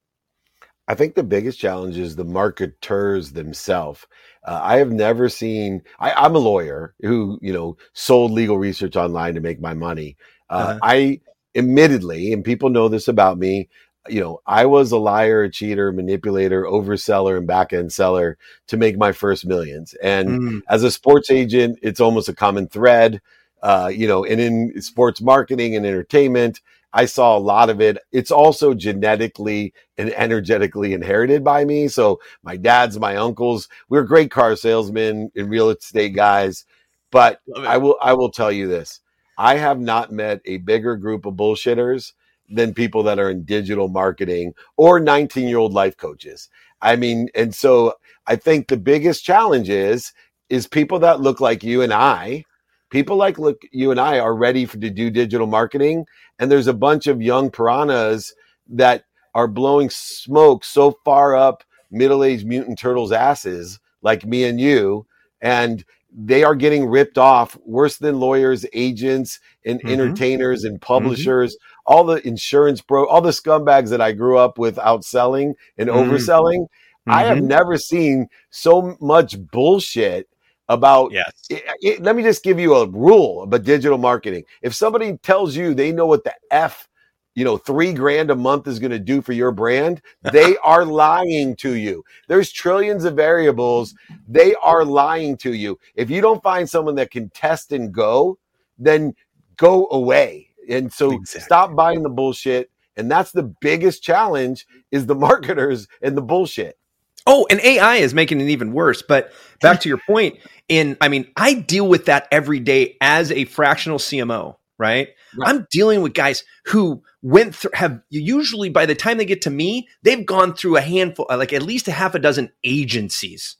I 0.87 0.95
think 0.95 1.15
the 1.15 1.23
biggest 1.23 1.59
challenge 1.59 1.97
is 1.97 2.15
the 2.15 2.25
marketers 2.25 3.31
themselves. 3.31 4.05
Uh, 4.45 4.59
I 4.61 4.77
have 4.77 4.91
never 4.91 5.29
seen. 5.29 5.81
I, 5.99 6.11
I'm 6.11 6.35
a 6.35 6.39
lawyer 6.39 6.93
who, 7.01 7.39
you 7.41 7.53
know, 7.53 7.77
sold 7.93 8.31
legal 8.31 8.57
research 8.57 8.97
online 8.97 9.33
to 9.35 9.41
make 9.41 9.61
my 9.61 9.73
money. 9.73 10.17
Uh, 10.49 10.53
Uh-huh. 10.53 10.79
I, 10.83 11.21
admittedly, 11.55 12.33
and 12.33 12.43
people 12.43 12.69
know 12.69 12.89
this 12.89 13.07
about 13.07 13.37
me. 13.37 13.69
You 14.09 14.19
know, 14.21 14.41
I 14.45 14.65
was 14.65 14.91
a 14.91 14.97
liar, 14.97 15.43
a 15.43 15.49
cheater, 15.49 15.91
manipulator, 15.91 16.63
overseller, 16.63 17.37
and 17.37 17.47
back 17.47 17.71
end 17.71 17.93
seller 17.93 18.37
to 18.67 18.77
make 18.77 18.97
my 18.97 19.11
first 19.13 19.45
millions. 19.45 19.93
And 20.03 20.27
Mm, 20.29 20.61
as 20.69 20.83
a 20.83 20.91
sports 20.91 21.31
agent, 21.31 21.79
it's 21.81 22.01
almost 22.01 22.27
a 22.29 22.33
common 22.35 22.67
thread. 22.67 23.21
Uh, 23.61 23.89
you 23.93 24.07
know, 24.07 24.25
and 24.25 24.41
in 24.41 24.81
sports 24.81 25.21
marketing 25.21 25.75
and 25.75 25.85
entertainment, 25.85 26.59
I 26.91 27.05
saw 27.05 27.37
a 27.37 27.39
lot 27.39 27.69
of 27.69 27.79
it. 27.79 27.97
It's 28.11 28.29
also 28.29 28.73
genetically 28.73 29.73
and 29.97 30.11
energetically 30.13 30.93
inherited 30.93 31.43
by 31.43 31.63
me. 31.63 31.87
So 31.87 32.19
my 32.43 32.57
dad's, 32.57 32.99
my 32.99 33.15
uncles, 33.15 33.69
we 33.87 33.97
are 33.97 34.03
great 34.03 34.31
car 34.31 34.55
salesmen 34.57 35.31
and 35.35 35.49
real 35.49 35.69
estate 35.69 36.13
guys. 36.13 36.65
But. 37.09 37.39
I 37.55 37.77
will, 37.77 37.95
I 38.01 38.13
will 38.13 38.31
tell 38.31 38.51
you 38.51 38.67
this: 38.67 38.99
I 39.37 39.55
have 39.55 39.79
not 39.79 40.11
met 40.11 40.41
a 40.45 40.57
bigger 40.57 40.97
group 40.97 41.25
of 41.25 41.35
bullshitters 41.35 42.11
than 42.49 42.73
people 42.73 43.03
that 43.03 43.19
are 43.19 43.29
in 43.29 43.43
digital 43.43 43.87
marketing 43.87 44.53
or 44.77 44.99
19 44.99 45.47
year 45.47 45.57
old 45.57 45.73
life 45.73 45.97
coaches. 45.97 46.49
I 46.81 46.95
mean, 46.95 47.29
and 47.35 47.53
so 47.55 47.95
I 48.27 48.35
think 48.35 48.67
the 48.67 48.77
biggest 48.77 49.23
challenge 49.23 49.69
is 49.69 50.13
is 50.49 50.67
people 50.67 50.99
that 50.99 51.21
look 51.21 51.39
like 51.39 51.63
you 51.63 51.81
and 51.81 51.93
I, 51.93 52.45
people 52.89 53.15
like 53.15 53.39
look 53.39 53.61
you 53.71 53.91
and 53.91 53.99
I 53.99 54.19
are 54.19 54.35
ready 54.35 54.65
for 54.65 54.77
to 54.77 54.89
do 54.89 55.09
digital 55.09 55.47
marketing, 55.47 56.05
and 56.39 56.51
there's 56.51 56.67
a 56.67 56.73
bunch 56.73 57.07
of 57.07 57.21
young 57.21 57.49
piranhas 57.49 58.33
that 58.69 59.05
are 59.33 59.47
blowing 59.47 59.89
smoke 59.89 60.63
so 60.63 60.97
far 61.03 61.35
up 61.35 61.63
middle-aged 61.89 62.45
mutant 62.45 62.77
turtles' 62.79 63.11
asses, 63.11 63.79
like 64.01 64.25
me 64.25 64.43
and 64.43 64.59
you, 64.59 65.05
and 65.41 65.85
they 66.15 66.43
are 66.43 66.55
getting 66.55 66.85
ripped 66.85 67.17
off 67.17 67.57
worse 67.65 67.97
than 67.97 68.19
lawyers, 68.19 68.65
agents, 68.73 69.39
and 69.65 69.79
Mhm. 69.81 69.89
entertainers 69.89 70.63
and 70.63 70.79
publishers. 70.81 71.57
All 71.85 72.03
the 72.03 72.25
insurance 72.27 72.81
bro, 72.81 73.05
all 73.07 73.21
the 73.21 73.31
scumbags 73.31 73.89
that 73.89 74.01
I 74.01 74.11
grew 74.11 74.37
up 74.37 74.57
with 74.57 74.77
outselling 74.77 75.53
and 75.77 75.89
Mhm. 75.89 75.95
overselling. 75.95 76.67
I 77.07 77.23
have 77.23 77.39
Mhm. 77.39 77.47
never 77.47 77.77
seen 77.77 78.27
so 78.49 78.95
much 79.01 79.37
bullshit 79.51 80.29
about. 80.69 81.11
yes. 81.11 81.33
It- 81.49 81.63
it- 81.81 82.01
let 82.01 82.15
me 82.15 82.23
just 82.23 82.43
give 82.43 82.57
you 82.57 82.75
a 82.75 82.87
rule 82.87 83.43
about 83.43 83.63
digital 83.63 83.97
marketing. 83.97 84.45
If 84.61 84.73
somebody 84.73 85.17
tells 85.17 85.57
you 85.57 85.73
they 85.73 85.91
know 85.91 86.05
what 86.05 86.23
the 86.23 86.33
f, 86.51 86.87
you 87.35 87.43
know, 87.43 87.57
three 87.57 87.91
grand 87.91 88.31
a 88.31 88.35
month 88.35 88.67
is 88.67 88.79
going 88.79 88.91
to 88.91 88.99
do 88.99 89.21
for 89.21 89.33
your 89.33 89.51
brand, 89.51 90.01
they 90.31 90.55
are 90.63 90.85
lying 90.85 91.57
to 91.57 91.73
you. 91.73 92.05
There's 92.29 92.51
trillions 92.51 93.03
of 93.03 93.15
variables. 93.15 93.93
They 94.27 94.55
are 94.63 94.85
lying 94.85 95.35
to 95.37 95.53
you. 95.53 95.77
If 95.95 96.09
you 96.09 96.21
don't 96.21 96.41
find 96.41 96.69
someone 96.69 96.95
that 96.95 97.11
can 97.11 97.29
test 97.31 97.73
and 97.73 97.91
go, 97.91 98.37
then 98.79 99.15
go 99.57 99.87
away. 99.91 100.47
And 100.69 100.91
so 100.91 101.11
Exactly. 101.11 101.45
stop 101.45 101.75
buying 101.75 102.03
the 102.03 102.09
bullshit. 102.09 102.69
And 102.95 103.09
that's 103.09 103.31
the 103.31 103.43
biggest 103.43 104.03
challenge 104.03 104.65
is 104.91 105.05
the 105.05 105.15
marketers 105.27 105.87
and 106.01 106.15
the 106.17 106.21
bullshit. 106.21 106.77
Oh, 107.25 107.47
and 107.49 107.61
AI 107.61 107.97
is 107.97 108.13
making 108.13 108.41
it 108.41 108.49
even 108.49 108.73
worse. 108.73 109.01
But 109.01 109.31
back 109.61 109.79
to 109.81 109.89
your 109.89 109.99
point, 110.07 110.37
in 110.67 110.97
I 111.01 111.07
mean, 111.07 111.27
I 111.35 111.53
deal 111.53 111.87
with 111.87 112.05
that 112.05 112.27
every 112.31 112.59
day 112.59 112.97
as 113.01 113.31
a 113.31 113.45
fractional 113.45 113.97
CMO, 113.97 114.57
right? 114.77 115.09
Right. 115.37 115.49
I'm 115.49 115.65
dealing 115.71 116.01
with 116.01 116.13
guys 116.13 116.43
who 116.65 117.01
went 117.21 117.55
through 117.55 117.71
have 117.73 118.01
usually 118.09 118.69
by 118.69 118.85
the 118.85 118.95
time 118.95 119.17
they 119.17 119.25
get 119.25 119.41
to 119.43 119.49
me, 119.49 119.87
they've 120.03 120.25
gone 120.25 120.53
through 120.53 120.77
a 120.77 120.81
handful, 120.81 121.25
like 121.29 121.53
at 121.53 121.63
least 121.63 121.87
a 121.87 121.91
half 121.91 122.13
a 122.13 122.19
dozen 122.19 122.51
agencies. 122.63 123.55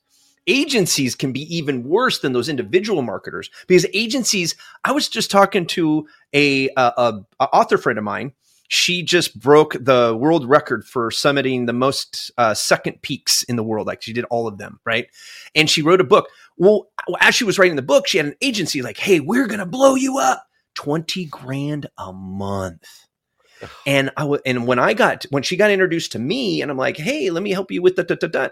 Agencies 0.48 1.16
can 1.16 1.32
be 1.32 1.56
even 1.56 1.84
worse 1.84 2.20
than 2.20 2.34
those 2.34 2.50
individual 2.50 3.02
marketers 3.02 3.50
because 3.68 3.86
agencies. 3.94 4.56
I 4.84 4.92
was 4.92 5.08
just 5.08 5.32
talking 5.32 5.66
to 5.68 6.08
a, 6.34 6.70
a, 6.70 6.94
a, 6.98 7.26
a 7.40 7.46
author 7.46 7.78
friend 7.78 7.98
of 7.98 8.04
mine 8.04 8.34
she 8.74 9.04
just 9.04 9.40
broke 9.40 9.74
the 9.80 10.18
world 10.20 10.50
record 10.50 10.84
for 10.84 11.12
summiting 11.12 11.68
the 11.68 11.74
most 11.74 12.32
uh, 12.40 12.56
second 12.56 13.02
peaks 13.04 13.44
in 13.44 13.56
the 13.56 13.64
world. 13.64 13.86
Like 13.86 14.02
she 14.02 14.14
did 14.14 14.26
all 14.26 14.48
of 14.48 14.58
them, 14.58 14.80
right? 14.84 15.08
And 15.54 15.70
she 15.70 15.84
wrote 15.84 16.02
a 16.02 16.06
book. 16.06 16.28
Well, 16.58 16.90
as 17.20 17.36
she 17.36 17.44
was 17.44 17.60
writing 17.60 17.76
the 17.76 17.84
book, 17.84 18.08
she 18.08 18.18
had 18.18 18.26
an 18.26 18.36
agency 18.42 18.82
like, 18.82 18.98
"Hey, 18.98 19.20
we're 19.20 19.46
gonna 19.46 19.68
blow 19.68 19.94
you 19.94 20.18
up, 20.18 20.48
twenty 20.74 21.26
grand 21.26 21.88
a 22.00 22.14
month." 22.14 22.88
And 23.86 24.10
I 24.18 24.22
w- 24.22 24.42
and 24.44 24.66
when 24.66 24.80
I 24.80 24.94
got 24.94 25.26
when 25.30 25.44
she 25.44 25.56
got 25.56 25.70
introduced 25.70 26.12
to 26.14 26.20
me, 26.20 26.62
and 26.62 26.72
I'm 26.72 26.78
like, 26.78 26.98
"Hey, 26.98 27.30
let 27.30 27.44
me 27.44 27.52
help 27.52 27.72
you 27.72 27.82
with 27.82 27.96
the 27.96 28.04
da 28.04 28.16
da 28.16 28.28
da," 28.28 28.50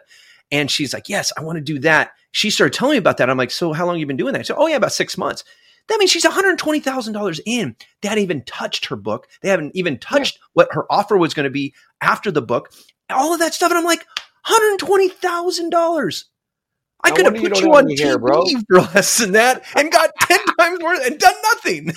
and 0.51 0.69
she's 0.69 0.93
like, 0.93 1.09
"Yes, 1.09 1.31
I 1.37 1.41
want 1.41 1.57
to 1.57 1.63
do 1.63 1.79
that." 1.79 2.11
She 2.31 2.49
started 2.49 2.73
telling 2.73 2.93
me 2.93 2.97
about 2.97 3.17
that. 3.17 3.29
I'm 3.29 3.37
like, 3.37 3.51
"So 3.51 3.73
how 3.73 3.85
long 3.85 3.97
you 3.97 4.05
been 4.05 4.17
doing 4.17 4.33
that?" 4.33 4.39
I 4.39 4.43
said, 4.43 4.57
"Oh 4.57 4.67
yeah, 4.67 4.77
about 4.77 4.93
six 4.93 5.17
months." 5.17 5.43
That 5.87 5.97
means 5.99 6.11
she's 6.11 6.25
$120,000 6.25 7.39
in. 7.45 7.75
They 8.01 8.07
hadn't 8.07 8.23
even 8.23 8.43
touched 8.43 8.85
her 8.85 8.95
book. 8.95 9.27
They 9.41 9.49
haven't 9.49 9.75
even 9.75 9.97
touched 9.97 10.39
what 10.53 10.69
her 10.71 10.85
offer 10.91 11.17
was 11.17 11.33
going 11.33 11.45
to 11.45 11.49
be 11.49 11.73
after 12.01 12.31
the 12.31 12.41
book. 12.41 12.71
All 13.09 13.33
of 13.33 13.39
that 13.39 13.53
stuff. 13.53 13.71
And 13.71 13.77
I'm 13.77 13.83
like, 13.83 14.05
$120,000. 14.47 16.23
I 17.03 17.09
No 17.09 17.15
could 17.15 17.25
have 17.25 17.33
wonder 17.33 17.39
you 17.41 17.49
put 17.49 17.61
you 17.61 17.73
on 17.73 17.85
TV 17.85 17.99
hair, 17.99 18.19
bro. 18.19 18.45
for 18.69 18.79
less 18.93 19.17
than 19.17 19.31
that 19.33 19.63
and 19.75 19.91
got 19.91 20.11
10 20.21 20.39
times 20.59 20.79
more 20.79 20.93
and 20.93 21.19
done 21.19 21.35
nothing. 21.43 21.93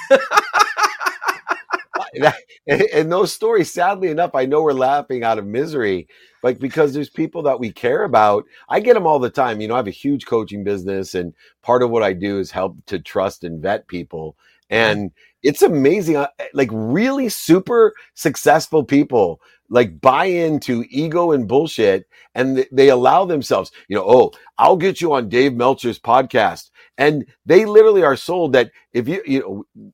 And 2.66 3.12
those 3.12 3.32
stories, 3.32 3.72
sadly 3.72 4.08
enough, 4.08 4.34
I 4.34 4.46
know 4.46 4.62
we're 4.62 4.72
laughing 4.72 5.24
out 5.24 5.38
of 5.38 5.46
misery, 5.46 6.08
like 6.42 6.58
because 6.58 6.94
there's 6.94 7.10
people 7.10 7.42
that 7.42 7.60
we 7.60 7.72
care 7.72 8.04
about. 8.04 8.44
I 8.68 8.80
get 8.80 8.94
them 8.94 9.06
all 9.06 9.18
the 9.18 9.30
time. 9.30 9.60
You 9.60 9.68
know, 9.68 9.74
I 9.74 9.78
have 9.78 9.86
a 9.86 9.90
huge 9.92 10.26
coaching 10.26 10.64
business, 10.64 11.14
and 11.14 11.34
part 11.62 11.82
of 11.82 11.90
what 11.90 12.02
I 12.02 12.12
do 12.12 12.38
is 12.38 12.50
help 12.50 12.76
to 12.86 12.98
trust 12.98 13.44
and 13.44 13.60
vet 13.60 13.86
people. 13.88 14.36
And 14.70 15.10
it's 15.42 15.62
amazing, 15.62 16.16
uh, 16.16 16.28
like 16.54 16.70
really 16.72 17.28
super 17.28 17.94
successful 18.14 18.82
people 18.82 19.40
like 19.70 20.00
buy 20.00 20.26
into 20.26 20.84
ego 20.90 21.32
and 21.32 21.48
bullshit 21.48 22.06
and 22.34 22.56
th- 22.56 22.68
they 22.70 22.88
allow 22.90 23.24
themselves, 23.24 23.72
you 23.88 23.96
know, 23.96 24.04
oh, 24.06 24.32
I'll 24.58 24.76
get 24.76 25.00
you 25.00 25.12
on 25.14 25.28
Dave 25.28 25.54
Meltzer's 25.54 25.98
podcast. 25.98 26.70
And 26.98 27.26
they 27.46 27.64
literally 27.64 28.02
are 28.04 28.16
sold 28.16 28.52
that 28.52 28.70
if 28.92 29.08
you, 29.08 29.22
you 29.26 29.40
know, 29.76 29.92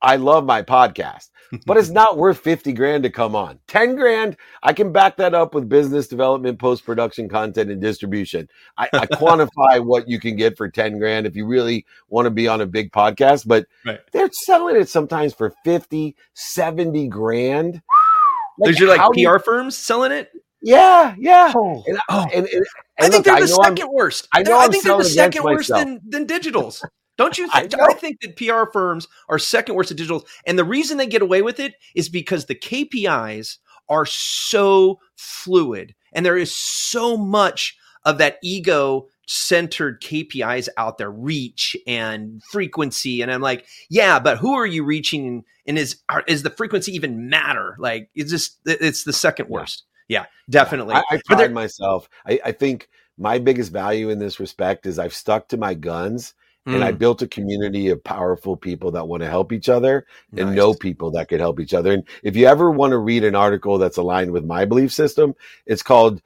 I 0.00 0.16
love 0.16 0.44
my 0.44 0.62
podcast, 0.62 1.30
but 1.66 1.76
it's 1.76 1.88
not 2.02 2.18
worth 2.18 2.38
50 2.38 2.72
grand 2.72 3.02
to 3.02 3.10
come 3.10 3.34
on. 3.34 3.58
10 3.66 3.96
grand, 3.96 4.36
I 4.62 4.72
can 4.72 4.92
back 4.92 5.16
that 5.16 5.34
up 5.34 5.54
with 5.54 5.68
business 5.68 6.06
development, 6.06 6.58
post 6.58 6.84
production 6.84 7.28
content, 7.28 7.70
and 7.70 7.80
distribution. 7.80 8.48
I, 8.76 8.88
I 8.92 9.06
quantify 9.12 9.84
what 9.84 10.08
you 10.08 10.20
can 10.20 10.36
get 10.36 10.56
for 10.56 10.68
10 10.68 10.98
grand 10.98 11.26
if 11.26 11.34
you 11.34 11.46
really 11.46 11.84
want 12.08 12.26
to 12.26 12.30
be 12.30 12.46
on 12.46 12.60
a 12.60 12.66
big 12.66 12.92
podcast, 12.92 13.46
but 13.48 13.66
Right. 13.84 13.98
they're 14.12 14.30
selling 14.32 14.76
it 14.76 14.88
sometimes 14.88 15.34
for 15.34 15.52
50, 15.64 16.14
70 16.34 17.08
grand. 17.08 17.82
Like, 18.58 18.74
Those 18.74 18.82
are 18.82 18.86
like 18.88 19.00
do 19.12 19.20
you- 19.20 19.28
PR 19.30 19.38
firms 19.38 19.76
selling 19.76 20.12
it. 20.12 20.30
yeah, 20.62 21.14
yeah. 21.18 21.52
Oh, 21.54 21.82
And, 21.86 21.98
oh. 22.08 22.26
and, 22.34 22.46
and, 22.46 22.66
I 22.98 23.02
think 23.08 23.14
look, 23.14 23.24
they're 23.24 23.46
the 23.46 23.52
know 23.52 23.58
I'm- 23.62 23.76
second 23.76 23.92
worst. 23.92 24.28
I 24.32 24.42
know 24.42 24.58
I 24.58 24.68
think 24.68 24.84
they're 24.84 24.98
the 24.98 25.04
second 25.04 25.44
worst 25.44 25.68
than, 25.68 26.00
than 26.06 26.26
digitals. 26.26 26.82
Don't 27.16 27.36
you? 27.36 27.48
I. 27.52 27.68
I, 27.80 27.94
think 27.94 28.20
that 28.20 28.36
PR 28.36 28.70
firms 28.72 29.08
are 29.28 29.38
second 29.38 29.74
worst 29.74 29.90
at 29.90 29.96
digitals, 29.96 30.24
and 30.46 30.58
the 30.58 30.64
reason 30.64 30.96
they 30.96 31.06
get 31.06 31.22
away 31.22 31.42
with 31.42 31.60
it 31.60 31.74
is 31.94 32.08
because 32.08 32.46
the 32.46 32.54
KPIs 32.54 33.58
are 33.88 34.06
so 34.06 35.00
fluid, 35.16 35.94
and 36.12 36.24
there 36.24 36.36
is 36.36 36.54
so 36.54 37.16
much 37.16 37.76
of 38.04 38.18
that 38.18 38.38
ego 38.42 39.06
centered 39.28 40.00
KPIs 40.00 40.68
out 40.78 40.96
there, 40.98 41.10
reach 41.10 41.76
and 41.86 42.42
frequency. 42.50 43.20
And 43.22 43.30
I'm 43.30 43.42
like, 43.42 43.66
yeah, 43.90 44.18
but 44.18 44.38
who 44.38 44.54
are 44.54 44.66
you 44.66 44.84
reaching? 44.84 45.44
And 45.66 45.78
is 45.78 46.00
are, 46.08 46.24
is 46.26 46.42
the 46.42 46.50
frequency 46.50 46.92
even 46.92 47.28
matter? 47.28 47.76
Like, 47.78 48.10
it's 48.14 48.30
just 48.30 48.58
it's 48.64 49.04
the 49.04 49.12
second 49.12 49.48
worst. 49.48 49.84
Yeah, 50.08 50.24
definitely. 50.48 50.94
I, 50.94 51.00
I 51.10 51.20
But 51.28 51.36
there- 51.36 51.46
pride 51.46 51.52
myself. 51.52 52.08
I, 52.26 52.40
I 52.46 52.52
think 52.52 52.88
my 53.18 53.38
biggest 53.38 53.70
value 53.70 54.08
in 54.08 54.18
this 54.18 54.40
respect 54.40 54.86
is 54.86 54.98
I've 54.98 55.14
stuck 55.14 55.48
to 55.48 55.56
my 55.56 55.74
guns 55.74 56.34
and 56.66 56.82
I 56.84 56.92
Mm, 56.92 56.98
built 56.98 57.22
a 57.22 57.26
community 57.28 57.88
of 57.88 58.02
powerful 58.04 58.56
people 58.56 58.90
that 58.92 59.08
want 59.08 59.22
to 59.22 59.28
help 59.28 59.52
each 59.52 59.68
other 59.68 60.06
and 60.36 60.54
know 60.54 60.74
people 60.74 61.10
that 61.12 61.28
could 61.28 61.40
help 61.40 61.60
each 61.60 61.74
other. 61.74 61.92
And 61.92 62.04
if 62.22 62.36
you 62.36 62.46
ever 62.46 62.70
want 62.70 62.90
to 62.92 62.98
read 62.98 63.24
an 63.24 63.34
article 63.34 63.78
that's 63.78 63.96
aligned 63.96 64.30
with 64.32 64.44
my 64.44 64.64
belief 64.66 64.92
system, 64.92 65.34
it's 65.66 65.82
called 65.82 66.20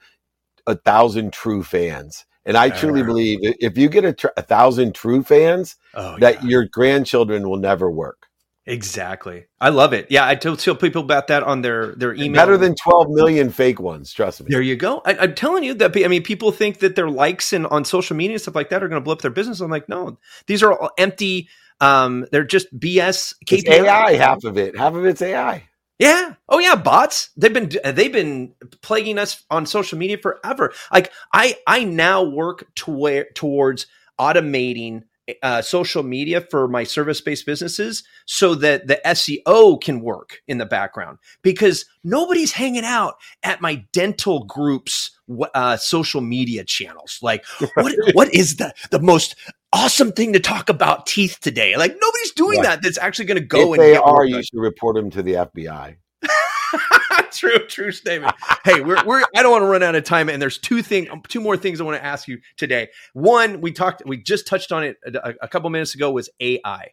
A 0.67 0.75
Thousand 0.77 1.33
True 1.33 1.63
Fans. 1.63 2.25
And 2.45 2.57
I 2.57 2.71
truly 2.71 3.03
believe 3.03 3.39
if 3.43 3.79
you 3.79 3.89
get 3.89 4.05
a, 4.05 4.13
tr- 4.13 4.29
a 4.37 4.43
thousand 4.43 4.95
true 4.95 5.23
fans, 5.23 5.77
Oh, 5.95 6.19
that 6.19 6.43
yeah. 6.43 6.49
your 6.49 6.65
grandchildren 6.65 7.49
will 7.49 7.59
never 7.59 7.91
work. 7.91 8.27
Exactly. 8.67 9.47
I 9.61 9.71
love 9.71 9.93
it. 9.93 10.07
Yeah, 10.11 10.27
I 10.27 10.37
tell, 10.37 10.57
tell 10.57 10.77
people 10.77 11.03
about 11.03 11.27
that 11.27 11.43
on 11.43 11.63
their 11.63 11.95
their 11.97 12.15
email. 12.15 12.41
Better 12.41 12.57
than 12.57 12.75
12 12.77 13.09
million 13.11 13.51
fake 13.51 13.81
ones, 13.81 14.13
trust 14.13 14.41
me. 14.41 14.47
there 14.51 14.63
you 14.63 14.77
go. 14.77 15.03
I, 15.05 15.17
I'm 15.19 15.35
telling 15.35 15.65
you 15.65 15.75
that. 15.75 15.93
I 15.97 16.09
mean, 16.09 16.23
people 16.23 16.53
think 16.53 16.79
that 16.79 16.95
their 16.95 17.11
likes 17.11 17.53
and 17.53 17.67
on 17.67 17.85
social 17.85 18.17
media 18.17 18.35
and 18.35 18.41
stuff 18.43 18.55
like 18.55 18.71
that 18.71 18.83
are 18.83 18.89
going 18.89 19.01
to 19.01 19.05
blow 19.05 19.15
up 19.15 19.21
their 19.23 19.33
business. 19.33 19.61
I'm 19.61 19.71
like, 19.71 19.89
no, 19.89 20.19
these 20.47 20.63
are 20.63 20.73
all 20.73 20.91
empty. 20.97 21.49
Um, 21.81 22.27
they're 22.31 22.45
just 22.45 22.73
BS 22.79 23.35
It's 23.51 23.69
AI, 23.69 24.13
half 24.15 24.45
of 24.45 24.57
it. 24.57 24.77
Half 24.79 24.95
of 24.95 25.05
it's 25.07 25.21
AI. 25.23 25.69
Yeah. 26.03 26.35
Oh 26.49 26.59
yeah, 26.59 26.75
bots. 26.75 27.31
They've 27.37 27.53
been 27.53 27.71
they've 27.85 28.13
been 28.13 28.55
plaguing 28.83 29.19
us 29.19 29.45
on 29.51 29.67
social 29.67 29.99
media 29.99 30.19
forever. 30.19 30.73
Like 30.93 31.13
I 31.33 31.57
I 31.67 31.85
now 31.85 32.25
work 32.25 32.67
to 32.77 33.25
towards 33.35 33.87
automating 34.21 35.03
uh, 35.43 35.63
social 35.63 36.03
media 36.03 36.41
for 36.41 36.67
my 36.67 36.83
service 36.83 37.21
based 37.21 37.47
businesses 37.47 38.03
so 38.27 38.57
that 38.57 38.89
the 38.89 39.01
SEO 39.07 39.81
can 39.81 40.01
work 40.01 40.43
in 40.49 40.59
the 40.59 40.67
background 40.67 41.19
because 41.43 41.85
nobody's 42.03 42.51
hanging 42.53 42.85
out 42.85 43.15
at 43.45 43.61
my 43.61 43.85
dental 43.93 44.45
group's 44.45 45.17
uh, 45.55 45.77
social 45.77 46.21
media 46.21 46.65
channels. 46.65 47.21
Like 47.23 47.45
what 47.75 47.95
what 48.15 48.35
is 48.35 48.57
the 48.57 48.75
the 48.91 49.01
most 49.01 49.37
awesome 49.73 50.13
thing 50.13 50.33
to 50.35 50.41
talk 50.41 50.69
about 50.69 51.07
teeth 51.07 51.39
today? 51.41 51.77
Like 51.77 51.97
nobody's 52.01 52.33
doing 52.33 52.59
Right. 52.59 52.65
that. 52.65 52.83
That's 52.83 52.99
actually 52.99 53.27
going 53.27 53.41
to 53.41 53.47
go 53.47 53.73
if 53.75 53.81
and 53.81 53.89
they 53.89 53.97
are, 53.97 54.25
you 54.25 54.43
should 54.43 54.61
report 54.61 54.97
them 54.97 55.11
to 55.11 55.23
the 55.23 55.35
FBI. 55.35 55.97
true, 57.33 57.67
true 57.67 57.93
statement. 57.93 58.35
hey, 58.65 58.81
we're, 58.81 59.05
we're 59.05 59.23
I 59.37 59.43
don't 59.43 59.51
want 59.51 59.63
to 59.63 59.67
run 59.67 59.83
out 59.83 59.95
of 59.95 60.05
time, 60.05 60.29
and 60.29 60.41
there's 60.41 60.59
two 60.59 60.83
thing, 60.83 61.09
two 61.29 61.41
more 61.41 61.57
things 61.57 61.81
I 61.81 61.85
want 61.85 61.99
to 61.99 62.05
ask 62.05 62.29
you 62.29 62.39
today. 62.57 62.89
One, 63.15 63.61
we 63.61 63.73
talked, 63.73 64.03
we 64.07 64.17
just 64.17 64.47
touched 64.47 64.73
on 64.73 64.85
it 64.85 64.97
a, 65.05 65.35
a 65.43 65.49
couple 65.49 65.69
minutes 65.71 65.95
ago, 65.95 66.11
was 66.11 66.29
AI. 66.41 66.91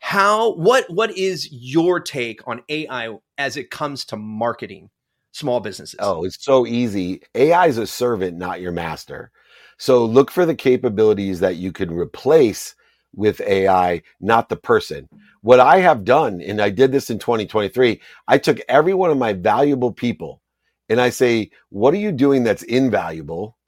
How 0.00 0.52
what 0.54 0.84
what 0.90 1.16
is 1.16 1.48
your 1.50 1.98
take 1.98 2.46
on 2.46 2.62
AI 2.68 3.16
as 3.38 3.56
it 3.56 3.70
comes 3.70 4.04
to 4.06 4.16
marketing 4.16 4.90
small 5.32 5.60
businesses? 5.60 5.98
Oh, 5.98 6.24
it's 6.24 6.44
so 6.44 6.66
easy. 6.66 7.22
AI 7.34 7.68
is 7.68 7.78
a 7.78 7.86
servant, 7.86 8.36
not 8.36 8.60
your 8.60 8.72
master. 8.72 9.30
So 9.84 10.06
look 10.06 10.30
for 10.30 10.46
the 10.46 10.54
capabilities 10.54 11.40
that 11.40 11.56
you 11.56 11.70
can 11.70 11.92
replace 11.94 12.74
with 13.14 13.42
AI, 13.42 14.00
not 14.18 14.48
the 14.48 14.56
person. 14.56 15.10
What 15.42 15.60
I 15.60 15.80
have 15.80 16.04
done, 16.04 16.40
and 16.40 16.58
I 16.62 16.70
did 16.70 16.90
this 16.90 17.10
in 17.10 17.18
2023, 17.18 18.00
I 18.26 18.38
took 18.38 18.60
every 18.66 18.94
one 18.94 19.10
of 19.10 19.18
my 19.18 19.34
valuable 19.34 19.92
people 19.92 20.40
and 20.88 21.02
I 21.02 21.10
say, 21.10 21.50
what 21.68 21.92
are 21.92 21.98
you 21.98 22.12
doing 22.12 22.44
that's 22.44 22.62
invaluable? 22.62 23.58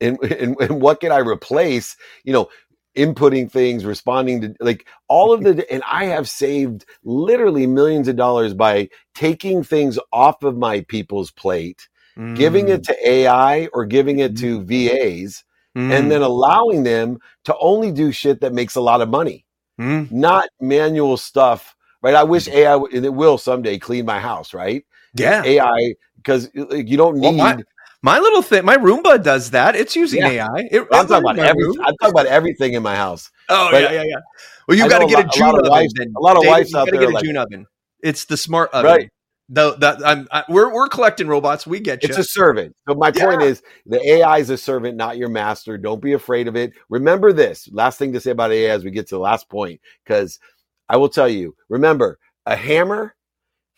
And, 0.00 0.16
and, 0.22 0.56
and 0.60 0.80
what 0.80 1.00
can 1.00 1.10
I 1.10 1.18
replace? 1.18 1.96
You 2.22 2.34
know, 2.34 2.50
inputting 2.96 3.50
things, 3.50 3.84
responding 3.84 4.42
to 4.42 4.54
like 4.60 4.86
all 5.08 5.32
of 5.32 5.42
the, 5.42 5.66
and 5.72 5.82
I 5.90 6.04
have 6.04 6.28
saved 6.28 6.84
literally 7.02 7.66
millions 7.66 8.06
of 8.06 8.14
dollars 8.14 8.54
by 8.54 8.90
taking 9.16 9.64
things 9.64 9.98
off 10.12 10.44
of 10.44 10.56
my 10.56 10.82
people's 10.82 11.32
plate 11.32 11.88
giving 12.34 12.66
Mm. 12.66 12.74
it 12.76 12.84
to 12.84 13.08
AI 13.08 13.66
or 13.72 13.84
giving 13.84 14.20
it 14.20 14.36
to 14.36 14.62
VAs 14.62 15.42
Mm. 15.76 15.90
and 15.92 16.10
then 16.10 16.22
allowing 16.22 16.84
them 16.84 17.18
to 17.44 17.56
only 17.58 17.90
do 17.90 18.12
shit 18.12 18.40
that 18.42 18.52
makes 18.52 18.76
a 18.76 18.80
lot 18.80 19.00
of 19.00 19.08
money, 19.08 19.44
Mm. 19.80 20.10
not 20.12 20.48
manual 20.60 21.16
stuff. 21.16 21.74
Right. 22.02 22.14
I 22.14 22.22
wish 22.22 22.46
AI, 22.48 22.76
and 22.76 23.04
it 23.04 23.12
will 23.14 23.38
someday 23.38 23.78
clean 23.78 24.04
my 24.06 24.20
house, 24.20 24.54
right? 24.54 24.84
yeah. 25.14 25.42
AI, 25.44 25.94
because 26.16 26.48
you 26.54 26.96
don't 26.96 27.18
Well, 27.20 27.32
need, 27.32 27.38
my- 27.38 27.62
My 28.02 28.18
little 28.18 28.42
thing, 28.42 28.66
my 28.66 28.76
Roomba 28.76 29.22
does 29.22 29.50
that. 29.52 29.74
It's 29.74 29.96
using 29.96 30.20
Yeah. 30.20 30.28
AI. 30.46 30.68
It, 30.70 30.82
I'm 30.92 31.06
talking 31.06 31.24
about 31.24 31.38
every, 31.38 31.64
room. 31.64 31.76
I'm 31.80 31.94
talking 31.96 32.10
about 32.12 32.26
everything 32.26 32.74
in 32.74 32.82
my 32.82 32.94
house. 32.94 33.30
Oh 33.48 33.68
But 33.70 33.82
yeah, 33.84 33.92
yeah, 33.92 34.02
yeah. 34.02 34.16
Well, 34.68 34.76
you 34.76 34.86
got 34.88 34.98
to 34.98 35.06
a 35.06 35.08
get 35.08 35.24
a 35.24 35.28
June 35.32 35.46
lot 35.46 35.54
of 35.54 35.60
oven. 35.60 35.70
wives- 35.70 35.94
a 35.98 36.20
lot 36.20 36.36
of 36.36 36.44
wives 36.46 36.70
you 36.72 36.78
out 36.78 36.84
gotta 36.86 36.98
get 36.98 37.08
a 37.08 37.12
like- 37.12 37.24
June 37.24 37.36
oven. 37.38 37.66
It's 38.02 38.26
the 38.26 38.36
smart 38.36 38.70
oven. 38.74 38.90
Right. 38.92 39.10
Though 39.48 39.74
that 39.76 40.04
I'm, 40.06 40.26
I, 40.32 40.44
we're 40.48 40.72
we're 40.72 40.88
collecting 40.88 41.26
robots. 41.28 41.66
We 41.66 41.78
get 41.78 42.02
you. 42.02 42.08
It's 42.08 42.18
a 42.18 42.24
servant. 42.24 42.74
So 42.88 42.94
my 42.94 43.10
point 43.10 43.42
is 43.42 43.62
the 43.84 44.00
AI 44.08 44.38
is 44.38 44.48
a 44.48 44.56
servant, 44.56 44.96
not 44.96 45.18
your 45.18 45.28
master. 45.28 45.76
Don't 45.76 46.00
be 46.00 46.14
afraid 46.14 46.48
of 46.48 46.56
it. 46.56 46.72
Remember 46.88 47.32
this. 47.32 47.68
Last 47.70 47.98
thing 47.98 48.12
to 48.14 48.20
say 48.20 48.30
about 48.30 48.52
AI 48.52 48.72
as 48.74 48.84
we 48.84 48.90
get 48.90 49.06
to 49.08 49.16
the 49.16 49.20
last 49.20 49.48
point, 49.50 49.80
because 50.04 50.38
I 50.88 50.96
will 50.96 51.10
tell 51.10 51.28
you, 51.28 51.54
remember, 51.68 52.18
a 52.46 52.56
hammer 52.56 53.14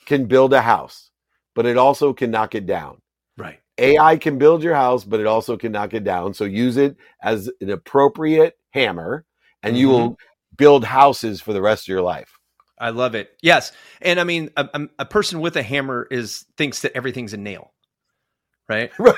can 0.06 0.26
build 0.26 0.52
a 0.52 0.62
house, 0.62 1.10
but 1.54 1.66
it 1.66 1.76
also 1.76 2.12
can 2.12 2.30
knock 2.30 2.54
it 2.54 2.66
down. 2.66 2.98
right. 3.36 3.58
AI 3.78 4.16
can 4.16 4.38
build 4.38 4.62
your 4.62 4.74
house, 4.74 5.04
but 5.04 5.20
it 5.20 5.26
also 5.26 5.56
can 5.56 5.72
knock 5.72 5.94
it 5.94 6.04
down. 6.04 6.32
So 6.32 6.44
use 6.44 6.76
it 6.76 6.96
as 7.22 7.50
an 7.60 7.70
appropriate 7.70 8.54
hammer 8.70 9.24
and 9.62 9.76
you 9.76 9.88
Mhm. 9.88 9.90
will 9.90 10.16
build 10.56 10.84
houses 10.84 11.40
for 11.42 11.52
the 11.52 11.60
rest 11.60 11.84
of 11.84 11.88
your 11.88 12.02
life. 12.02 12.35
I 12.78 12.90
love 12.90 13.14
it. 13.14 13.30
Yes, 13.42 13.72
and 14.02 14.20
I 14.20 14.24
mean, 14.24 14.50
a, 14.56 14.68
a- 14.74 14.88
person 15.06 15.40
with 15.40 15.56
a 15.56 15.62
hammer 15.62 16.06
is 16.10 16.44
thinks 16.56 16.82
that 16.82 16.92
everything's 16.96 17.34
a 17.34 17.38
nail, 17.38 17.72
right? 18.68 18.92
Right. 18.98 19.16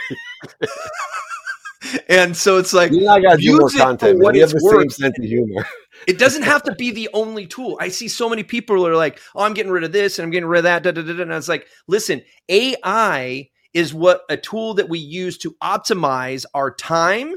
and 2.09 2.37
so 2.37 2.59
it's 2.59 2.73
like 2.73 2.93
You 2.93 3.01
and 3.01 3.09
I 3.11 3.21
got 3.21 3.37
to 3.37 3.43
do 3.43 3.53
more 3.57 3.71
use 3.71 3.75
it 3.75 3.79
for 3.79 3.85
content. 3.85 4.19
what 4.21 4.35
We 4.35 4.41
have 4.41 4.51
the 4.51 4.57
it's 4.57 4.69
same 4.71 4.79
worth. 4.79 4.93
sense 4.93 5.19
of 5.19 5.25
humor. 5.25 5.67
it 6.09 6.19
doesn't 6.19 6.43
have 6.43 6.63
to 6.65 6.75
be 6.75 6.91
the 6.91 7.09
only 7.15 7.47
tool. 7.47 7.79
I 7.81 7.89
see 7.89 8.09
so 8.09 8.29
many 8.29 8.43
people 8.43 8.87
are 8.87 8.97
like, 8.97 9.21
"Oh, 9.35 9.43
I'm 9.45 9.55
getting 9.55 9.73
rid 9.73 9.85
of 9.85 9.93
this 9.93 10.19
and 10.19 10.25
I'm 10.25 10.31
getting 10.31 10.49
rid 10.49 10.59
of 10.59 10.65
that." 10.65 10.83
Da, 10.83 10.93
da, 10.93 11.03
da. 11.03 11.23
And 11.23 11.33
I 11.33 11.37
was 11.37 11.49
like, 11.49 11.67
"Listen, 11.89 12.23
AI 12.49 13.49
is 13.75 13.95
what 13.95 14.23
a 14.29 14.37
tool 14.37 14.75
that 14.75 14.89
we 14.89 14.99
use 14.99 15.39
to 15.39 15.55
optimize 15.63 16.45
our 16.55 16.75
time. 16.75 17.35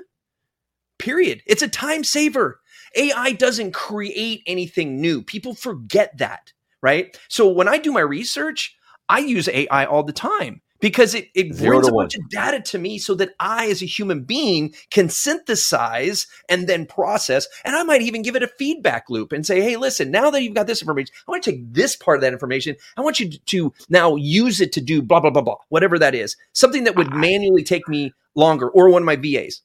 Period. 1.00 1.42
It's 1.48 1.62
a 1.64 1.68
time 1.68 2.04
saver. 2.04 2.61
AI 2.96 3.34
doesn't 3.34 3.74
create 3.74 4.44
anything 4.46 5.00
new. 5.00 5.22
People 5.22 5.54
forget 5.54 6.18
that, 6.18 6.54
right? 6.82 7.18
So 7.28 7.50
when 7.50 7.68
I 7.68 7.78
do 7.78 7.92
my 7.92 8.02
research, 8.02 8.76
I 9.10 9.20
use 9.20 9.48
AI 9.50 9.86
all 9.86 10.04
the 10.04 10.14
time 10.14 10.62
because 10.82 11.16
it, 11.16 11.30
it 11.34 11.54
Zero 11.54 11.78
brings 11.78 11.88
a 11.88 11.92
bunch 11.92 12.16
of 12.16 12.30
data 12.30 12.60
to 12.60 12.78
me 12.78 12.98
so 12.98 13.14
that 13.16 13.30
I, 13.40 13.68
as 13.68 13.82
a 13.82 13.86
human 13.86 14.24
being, 14.24 14.74
can 14.90 15.08
synthesize 15.08 16.28
and 16.50 16.68
then 16.68 16.86
process. 16.86 17.48
And 17.64 17.76
I 17.76 17.84
might 17.84 18.02
even 18.02 18.24
give 18.24 18.36
it 18.36 18.44
a 18.44 18.48
feedback 18.48 19.10
loop 19.10 19.32
and 19.32 19.46
say, 19.46 19.62
hey, 19.62 19.78
listen, 19.78 20.12
now 20.12 20.30
that 20.32 20.42
you've 20.42 20.56
got 20.56 20.68
this 20.68 20.82
information, 20.82 21.14
I 21.28 21.32
want 21.32 21.44
to 21.44 21.52
take 21.52 21.74
this 21.74 21.96
part 21.96 22.18
of 22.18 22.22
that 22.22 22.34
information. 22.34 22.76
I 22.98 23.02
want 23.02 23.20
you 23.20 23.30
to 23.30 23.74
now 23.90 24.16
use 24.16 24.60
it 24.60 24.74
to 24.74 24.82
do 24.82 25.02
blah, 25.02 25.20
blah, 25.20 25.30
blah, 25.30 25.44
blah, 25.44 25.58
whatever 25.70 25.98
that 26.00 26.16
is. 26.16 26.36
Something 26.54 26.84
that 26.84 26.96
would 26.96 27.14
ah. 27.14 27.18
manually 27.18 27.64
take 27.64 27.88
me 27.88 28.14
longer 28.36 28.68
or 28.70 28.90
one 28.90 29.04
of 29.04 29.06
my 29.06 29.16
VAs. 29.16 29.62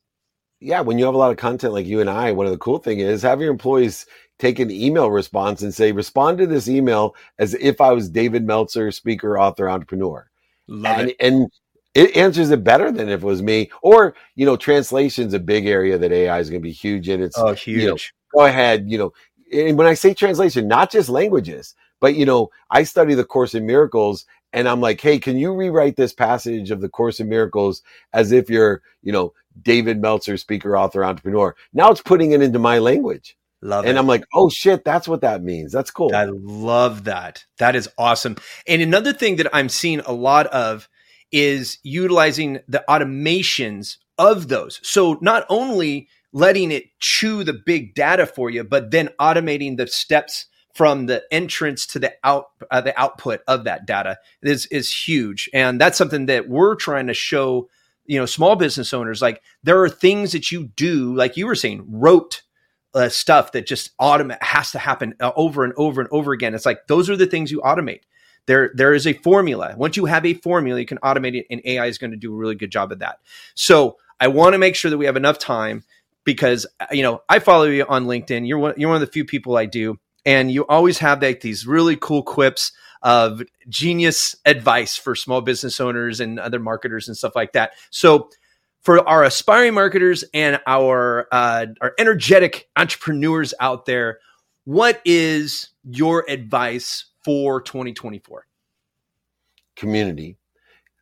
Yeah, 0.60 0.80
when 0.80 0.98
you 0.98 1.04
have 1.04 1.14
a 1.14 1.18
lot 1.18 1.30
of 1.30 1.36
content 1.36 1.72
like 1.72 1.86
you 1.86 2.00
and 2.00 2.10
I, 2.10 2.32
one 2.32 2.46
of 2.46 2.52
the 2.52 2.58
cool 2.58 2.78
thing 2.78 3.00
is 3.00 3.22
have 3.22 3.40
your 3.40 3.50
employees 3.50 4.06
take 4.38 4.58
an 4.58 4.70
email 4.70 5.10
response 5.10 5.62
and 5.62 5.74
say, 5.74 5.92
respond 5.92 6.38
to 6.38 6.46
this 6.46 6.68
email 6.68 7.14
as 7.38 7.54
if 7.54 7.80
I 7.80 7.92
was 7.92 8.08
David 8.08 8.44
Meltzer, 8.46 8.90
speaker, 8.90 9.38
author, 9.38 9.68
entrepreneur. 9.68 10.28
Love 10.68 10.98
and, 10.98 11.10
it. 11.10 11.16
and 11.20 11.50
it 11.94 12.16
answers 12.16 12.50
it 12.50 12.62
better 12.62 12.92
than 12.92 13.08
if 13.08 13.22
it 13.22 13.26
was 13.26 13.42
me. 13.42 13.70
Or, 13.82 14.14
you 14.34 14.44
know, 14.44 14.56
translation's 14.56 15.32
a 15.32 15.38
big 15.38 15.66
area 15.66 15.96
that 15.96 16.12
AI 16.12 16.38
is 16.38 16.50
going 16.50 16.60
to 16.60 16.66
be 16.66 16.72
huge 16.72 17.08
in. 17.08 17.22
It's 17.22 17.38
Oh, 17.38 17.54
huge. 17.54 17.82
you 17.82 17.88
know, 17.88 17.96
go 18.34 18.44
ahead, 18.44 18.90
you 18.90 18.98
know, 18.98 19.12
and 19.52 19.78
when 19.78 19.86
I 19.86 19.94
say 19.94 20.12
translation, 20.12 20.68
not 20.68 20.90
just 20.90 21.08
languages, 21.08 21.74
but 22.00 22.14
you 22.14 22.26
know, 22.26 22.50
I 22.70 22.82
study 22.82 23.14
the 23.14 23.24
Course 23.24 23.54
in 23.54 23.64
Miracles 23.64 24.26
and 24.52 24.68
I'm 24.68 24.80
like, 24.80 25.00
hey, 25.00 25.18
can 25.18 25.36
you 25.36 25.54
rewrite 25.54 25.96
this 25.96 26.12
passage 26.12 26.70
of 26.70 26.80
the 26.80 26.88
Course 26.88 27.20
in 27.20 27.28
Miracles 27.28 27.82
as 28.12 28.32
if 28.32 28.48
you're, 28.48 28.82
you 29.02 29.12
know, 29.12 29.32
David 29.60 30.00
Meltzer, 30.00 30.36
speaker, 30.36 30.76
author, 30.76 31.04
entrepreneur. 31.04 31.54
Now 31.72 31.90
it's 31.90 32.02
putting 32.02 32.32
it 32.32 32.42
into 32.42 32.58
my 32.58 32.78
language. 32.78 33.36
Love 33.62 33.86
And 33.86 33.96
it. 33.96 34.00
I'm 34.00 34.06
like, 34.06 34.24
oh 34.34 34.50
shit, 34.50 34.84
that's 34.84 35.08
what 35.08 35.22
that 35.22 35.42
means. 35.42 35.72
That's 35.72 35.90
cool. 35.90 36.14
I 36.14 36.26
love 36.26 37.04
that. 37.04 37.44
That 37.58 37.74
is 37.74 37.88
awesome. 37.96 38.36
And 38.66 38.82
another 38.82 39.12
thing 39.12 39.36
that 39.36 39.48
I'm 39.54 39.68
seeing 39.68 40.00
a 40.00 40.12
lot 40.12 40.46
of 40.48 40.88
is 41.32 41.78
utilizing 41.82 42.60
the 42.68 42.84
automations 42.88 43.96
of 44.18 44.48
those. 44.48 44.80
So 44.82 45.18
not 45.20 45.46
only 45.48 46.08
letting 46.32 46.70
it 46.70 46.84
chew 47.00 47.44
the 47.44 47.54
big 47.54 47.94
data 47.94 48.26
for 48.26 48.50
you, 48.50 48.62
but 48.62 48.90
then 48.90 49.08
automating 49.18 49.76
the 49.76 49.86
steps 49.86 50.46
from 50.76 51.06
the 51.06 51.22
entrance 51.30 51.86
to 51.86 51.98
the 51.98 52.12
out 52.22 52.48
uh, 52.70 52.82
the 52.82 52.98
output 53.00 53.40
of 53.48 53.64
that 53.64 53.86
data 53.86 54.18
is 54.42 54.66
is 54.66 54.92
huge. 54.92 55.48
And 55.54 55.80
that's 55.80 55.96
something 55.96 56.26
that 56.26 56.48
we're 56.48 56.74
trying 56.74 57.06
to 57.06 57.14
show, 57.14 57.70
you 58.04 58.18
know, 58.18 58.26
small 58.26 58.56
business 58.56 58.92
owners 58.92 59.22
like 59.22 59.42
there 59.62 59.82
are 59.82 59.88
things 59.88 60.32
that 60.32 60.52
you 60.52 60.64
do 60.76 61.14
like 61.14 61.38
you 61.38 61.46
were 61.46 61.54
saying, 61.54 61.86
wrote 61.88 62.42
uh, 62.94 63.08
stuff 63.08 63.52
that 63.52 63.66
just 63.66 63.96
automate 63.98 64.42
has 64.42 64.72
to 64.72 64.78
happen 64.78 65.14
uh, 65.20 65.32
over 65.34 65.64
and 65.64 65.72
over 65.78 66.00
and 66.02 66.10
over 66.12 66.32
again. 66.32 66.54
It's 66.54 66.66
like 66.66 66.86
those 66.88 67.08
are 67.08 67.16
the 67.16 67.26
things 67.26 67.50
you 67.50 67.62
automate. 67.62 68.00
There, 68.44 68.70
there 68.74 68.94
is 68.94 69.06
a 69.06 69.12
formula. 69.12 69.74
Once 69.76 69.96
you 69.96 70.04
have 70.04 70.24
a 70.24 70.34
formula, 70.34 70.78
you 70.78 70.86
can 70.86 70.98
automate 70.98 71.34
it, 71.34 71.46
and 71.50 71.60
AI 71.64 71.86
is 71.86 71.98
going 71.98 72.12
to 72.12 72.16
do 72.16 72.32
a 72.32 72.36
really 72.36 72.54
good 72.54 72.70
job 72.70 72.92
of 72.92 73.00
that. 73.00 73.18
So 73.54 73.96
I 74.20 74.28
want 74.28 74.52
to 74.52 74.58
make 74.58 74.76
sure 74.76 74.90
that 74.90 74.98
we 74.98 75.06
have 75.06 75.16
enough 75.16 75.38
time 75.38 75.84
because 76.24 76.66
uh, 76.80 76.86
you 76.90 77.02
know 77.02 77.22
I 77.28 77.38
follow 77.38 77.64
you 77.64 77.86
on 77.88 78.04
LinkedIn. 78.04 78.46
You're 78.46 78.58
one, 78.58 78.74
you're 78.76 78.90
one 78.90 79.02
of 79.02 79.06
the 79.06 79.12
few 79.12 79.24
people 79.24 79.56
I 79.56 79.66
do, 79.66 79.98
and 80.26 80.50
you 80.50 80.66
always 80.66 80.98
have 80.98 81.22
like 81.22 81.40
these 81.40 81.66
really 81.66 81.96
cool 81.96 82.22
quips 82.22 82.72
of 83.02 83.40
genius 83.68 84.34
advice 84.44 84.96
for 84.96 85.14
small 85.14 85.40
business 85.40 85.80
owners 85.80 86.18
and 86.18 86.40
other 86.40 86.58
marketers 86.58 87.06
and 87.06 87.16
stuff 87.16 87.36
like 87.36 87.52
that. 87.52 87.72
So 87.90 88.28
for 88.82 89.06
our 89.08 89.22
aspiring 89.22 89.74
marketers 89.74 90.24
and 90.34 90.60
our 90.66 91.28
uh, 91.30 91.66
our 91.80 91.94
energetic 91.98 92.68
entrepreneurs 92.76 93.54
out 93.60 93.86
there, 93.86 94.18
what 94.64 95.00
is 95.04 95.68
your 95.84 96.24
advice 96.28 97.06
for 97.24 97.60
2024? 97.62 98.46
Community. 99.76 100.36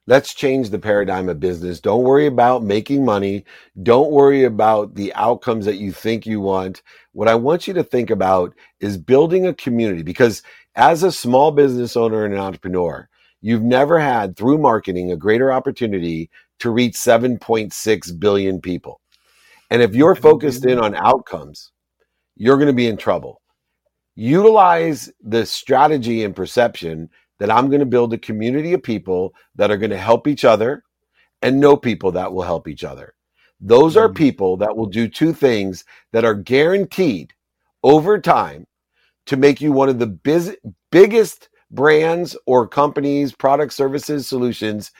Let's 0.06 0.34
change 0.34 0.68
the 0.68 0.78
paradigm 0.78 1.30
of 1.30 1.40
business. 1.40 1.80
Don't 1.80 2.04
worry 2.04 2.26
about 2.26 2.62
making 2.62 3.06
money. 3.06 3.44
Don't 3.82 4.10
worry 4.10 4.44
about 4.44 4.94
the 4.96 5.14
outcomes 5.14 5.64
that 5.64 5.78
you 5.78 5.92
think 5.92 6.26
you 6.26 6.40
want. 6.40 6.82
What 7.12 7.28
I 7.28 7.34
want 7.34 7.66
you 7.66 7.72
to 7.74 7.82
think 7.82 8.10
about 8.10 8.54
is 8.80 8.98
building 8.98 9.46
a 9.46 9.54
community 9.54 10.02
because 10.02 10.42
as 10.76 11.02
a 11.02 11.12
small 11.12 11.52
business 11.52 11.96
owner 11.96 12.24
and 12.24 12.34
an 12.34 12.40
entrepreneur, 12.40 13.08
you've 13.40 13.62
never 13.62 13.98
had 13.98 14.36
through 14.36 14.58
marketing 14.58 15.10
a 15.10 15.16
greater 15.16 15.50
opportunity 15.50 16.28
to 16.58 16.70
reach 16.70 16.94
7.6 16.94 18.20
billion 18.20 18.60
people. 18.60 19.00
And 19.70 19.80
if 19.80 19.94
you're 19.94 20.14
focused 20.14 20.66
in 20.66 20.78
on 20.78 20.94
outcomes, 20.94 21.72
you're 22.36 22.56
going 22.56 22.66
to 22.66 22.74
be 22.74 22.88
in 22.88 22.98
trouble. 22.98 23.40
Utilize 24.16 25.10
the 25.22 25.46
strategy 25.46 26.24
and 26.24 26.36
perception 26.36 27.08
that 27.40 27.51
I'm 27.51 27.68
going 27.68 27.81
to 27.81 27.87
build 27.87 28.12
a 28.14 28.18
community 28.18 28.73
of 28.75 28.83
people 28.83 29.35
that 29.57 29.70
are 29.70 29.79
going 29.79 29.90
to 29.90 29.99
help 29.99 30.27
each 30.29 30.44
other 30.44 30.85
and 31.42 31.61
know 31.61 31.77
people 31.77 32.12
that 32.12 32.33
will 32.33 32.42
help 32.42 32.68
each 32.68 32.85
other. 32.85 33.14
Those 33.61 33.97
are 33.97 34.09
Mm. 34.11 34.16
people 34.16 34.57
that 34.59 34.77
will 34.77 34.87
do 34.87 35.09
two 35.09 35.33
things 35.33 35.85
that 36.12 36.25
are 36.25 36.35
guaranteed 36.35 37.35
over 37.83 38.20
time 38.20 38.66
to 39.27 39.37
make 39.37 39.61
you 39.61 39.73
one 39.73 39.88
of 39.88 39.99
the 39.99 40.07
biz- 40.07 40.57
biggest 40.90 41.49
brands 41.70 42.37
or 42.47 42.68
companies, 42.68 43.33
products, 43.33 43.77
services, 43.77 44.27
solutions 44.29 44.92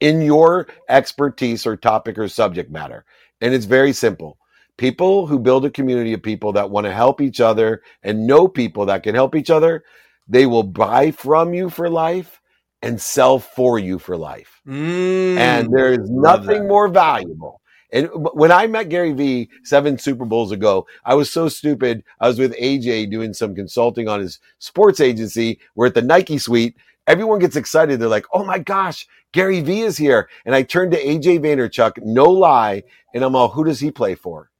in 0.00 0.22
your 0.22 0.68
expertise 0.90 1.66
or 1.66 1.76
topic 1.76 2.18
or 2.18 2.28
subject 2.28 2.70
matter. 2.72 3.06
And 3.42 3.54
it's 3.54 3.66
very 3.66 3.94
simple. 3.94 4.38
People 4.78 5.26
who 5.28 5.40
build 5.40 5.66
a 5.66 5.70
community 5.70 6.14
of 6.14 6.22
people 6.22 6.52
that 6.54 6.70
want 6.70 6.86
to 6.86 6.94
help 6.94 7.20
each 7.20 7.42
other 7.42 7.82
and 8.04 8.28
know 8.28 8.48
people 8.48 8.86
that 8.86 9.04
can 9.04 9.16
help 9.16 9.36
each 9.36 9.50
other, 9.50 9.84
they 10.28 10.46
will 10.46 10.62
buy 10.62 11.10
from 11.10 11.54
you 11.54 11.70
for 11.70 11.88
life 11.88 12.40
and 12.82 13.00
sell 13.00 13.38
for 13.38 13.78
you 13.78 13.98
for 13.98 14.16
life. 14.16 14.60
Mm, 14.66 15.36
And 15.38 15.72
there 15.74 15.92
is 15.92 16.10
nothing 16.10 16.68
more 16.68 16.88
valuable. 16.88 17.60
And 17.92 18.08
when 18.12 18.50
I 18.50 18.66
met 18.66 18.88
Gary 18.88 19.12
Vee 19.12 19.48
seven 19.62 19.98
Super 19.98 20.24
Bowls 20.24 20.50
ago, 20.50 20.86
I 21.04 21.14
was 21.14 21.30
so 21.30 21.48
stupid. 21.48 22.02
I 22.20 22.26
was 22.28 22.38
with 22.38 22.52
AJ 22.56 23.10
doing 23.10 23.32
some 23.32 23.54
consulting 23.54 24.08
on 24.08 24.20
his 24.20 24.40
sports 24.58 25.00
agency. 25.00 25.60
We're 25.76 25.86
at 25.86 25.94
the 25.94 26.02
Nike 26.02 26.38
suite. 26.38 26.76
Everyone 27.06 27.38
gets 27.38 27.56
excited. 27.56 28.00
They're 28.00 28.08
like, 28.08 28.26
oh 28.32 28.44
my 28.44 28.58
gosh, 28.58 29.06
Gary 29.32 29.60
Vee 29.60 29.82
is 29.82 29.96
here. 29.96 30.28
And 30.44 30.54
I 30.54 30.62
turned 30.62 30.92
to 30.92 31.02
AJ 31.02 31.40
Vaynerchuk, 31.40 32.02
no 32.02 32.24
lie. 32.24 32.82
And 33.14 33.22
I'm 33.22 33.36
all, 33.36 33.48
who 33.48 33.64
does 33.64 33.78
he 33.80 33.90
play 33.90 34.14
for? 34.16 34.50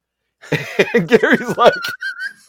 and 0.93 1.07
Gary's 1.07 1.57
like, 1.57 1.73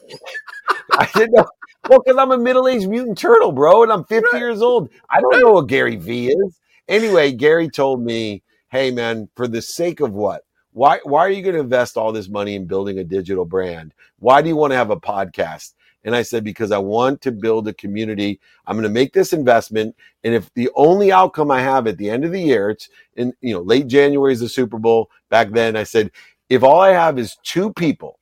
I 0.92 1.08
didn't 1.14 1.32
know. 1.34 1.46
Well, 1.88 2.02
because 2.04 2.18
I'm 2.18 2.32
a 2.32 2.38
middle 2.38 2.68
aged 2.68 2.88
mutant 2.88 3.18
turtle, 3.18 3.52
bro, 3.52 3.82
and 3.82 3.92
I'm 3.92 4.04
50 4.04 4.36
years 4.38 4.62
old. 4.62 4.90
I 5.10 5.20
don't 5.20 5.40
know 5.40 5.52
what 5.52 5.68
Gary 5.68 5.96
Vee 5.96 6.28
is. 6.28 6.60
Anyway, 6.88 7.32
Gary 7.32 7.68
told 7.68 8.02
me, 8.02 8.42
hey, 8.68 8.90
man, 8.90 9.28
for 9.36 9.48
the 9.48 9.62
sake 9.62 10.00
of 10.00 10.12
what? 10.12 10.42
Why, 10.72 11.00
why 11.04 11.20
are 11.20 11.30
you 11.30 11.42
going 11.42 11.54
to 11.54 11.60
invest 11.60 11.96
all 11.96 12.12
this 12.12 12.28
money 12.28 12.54
in 12.54 12.66
building 12.66 12.98
a 12.98 13.04
digital 13.04 13.44
brand? 13.44 13.94
Why 14.18 14.42
do 14.42 14.48
you 14.48 14.56
want 14.56 14.72
to 14.72 14.76
have 14.76 14.90
a 14.90 15.00
podcast? 15.00 15.74
And 16.04 16.14
I 16.14 16.22
said, 16.22 16.44
because 16.44 16.70
I 16.70 16.78
want 16.78 17.20
to 17.22 17.32
build 17.32 17.66
a 17.66 17.74
community. 17.74 18.38
I'm 18.66 18.76
going 18.76 18.84
to 18.84 18.88
make 18.88 19.12
this 19.12 19.32
investment. 19.32 19.96
And 20.22 20.34
if 20.34 20.52
the 20.54 20.70
only 20.76 21.10
outcome 21.10 21.50
I 21.50 21.60
have 21.60 21.86
at 21.88 21.98
the 21.98 22.08
end 22.08 22.24
of 22.24 22.30
the 22.30 22.40
year, 22.40 22.70
it's 22.70 22.88
in, 23.16 23.32
you 23.40 23.54
know, 23.54 23.62
late 23.62 23.88
January 23.88 24.32
is 24.32 24.40
the 24.40 24.48
Super 24.48 24.78
Bowl. 24.78 25.10
Back 25.30 25.50
then, 25.50 25.74
I 25.76 25.82
said, 25.82 26.12
if 26.48 26.62
all 26.62 26.80
I 26.80 26.90
have 26.90 27.18
is 27.18 27.36
two 27.42 27.72
people 27.72 28.20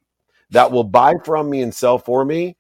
that 0.50 0.72
will 0.72 0.84
buy 0.84 1.14
from 1.24 1.50
me 1.50 1.60
and 1.60 1.74
sell 1.74 1.98
for 1.98 2.24
me 2.24 2.56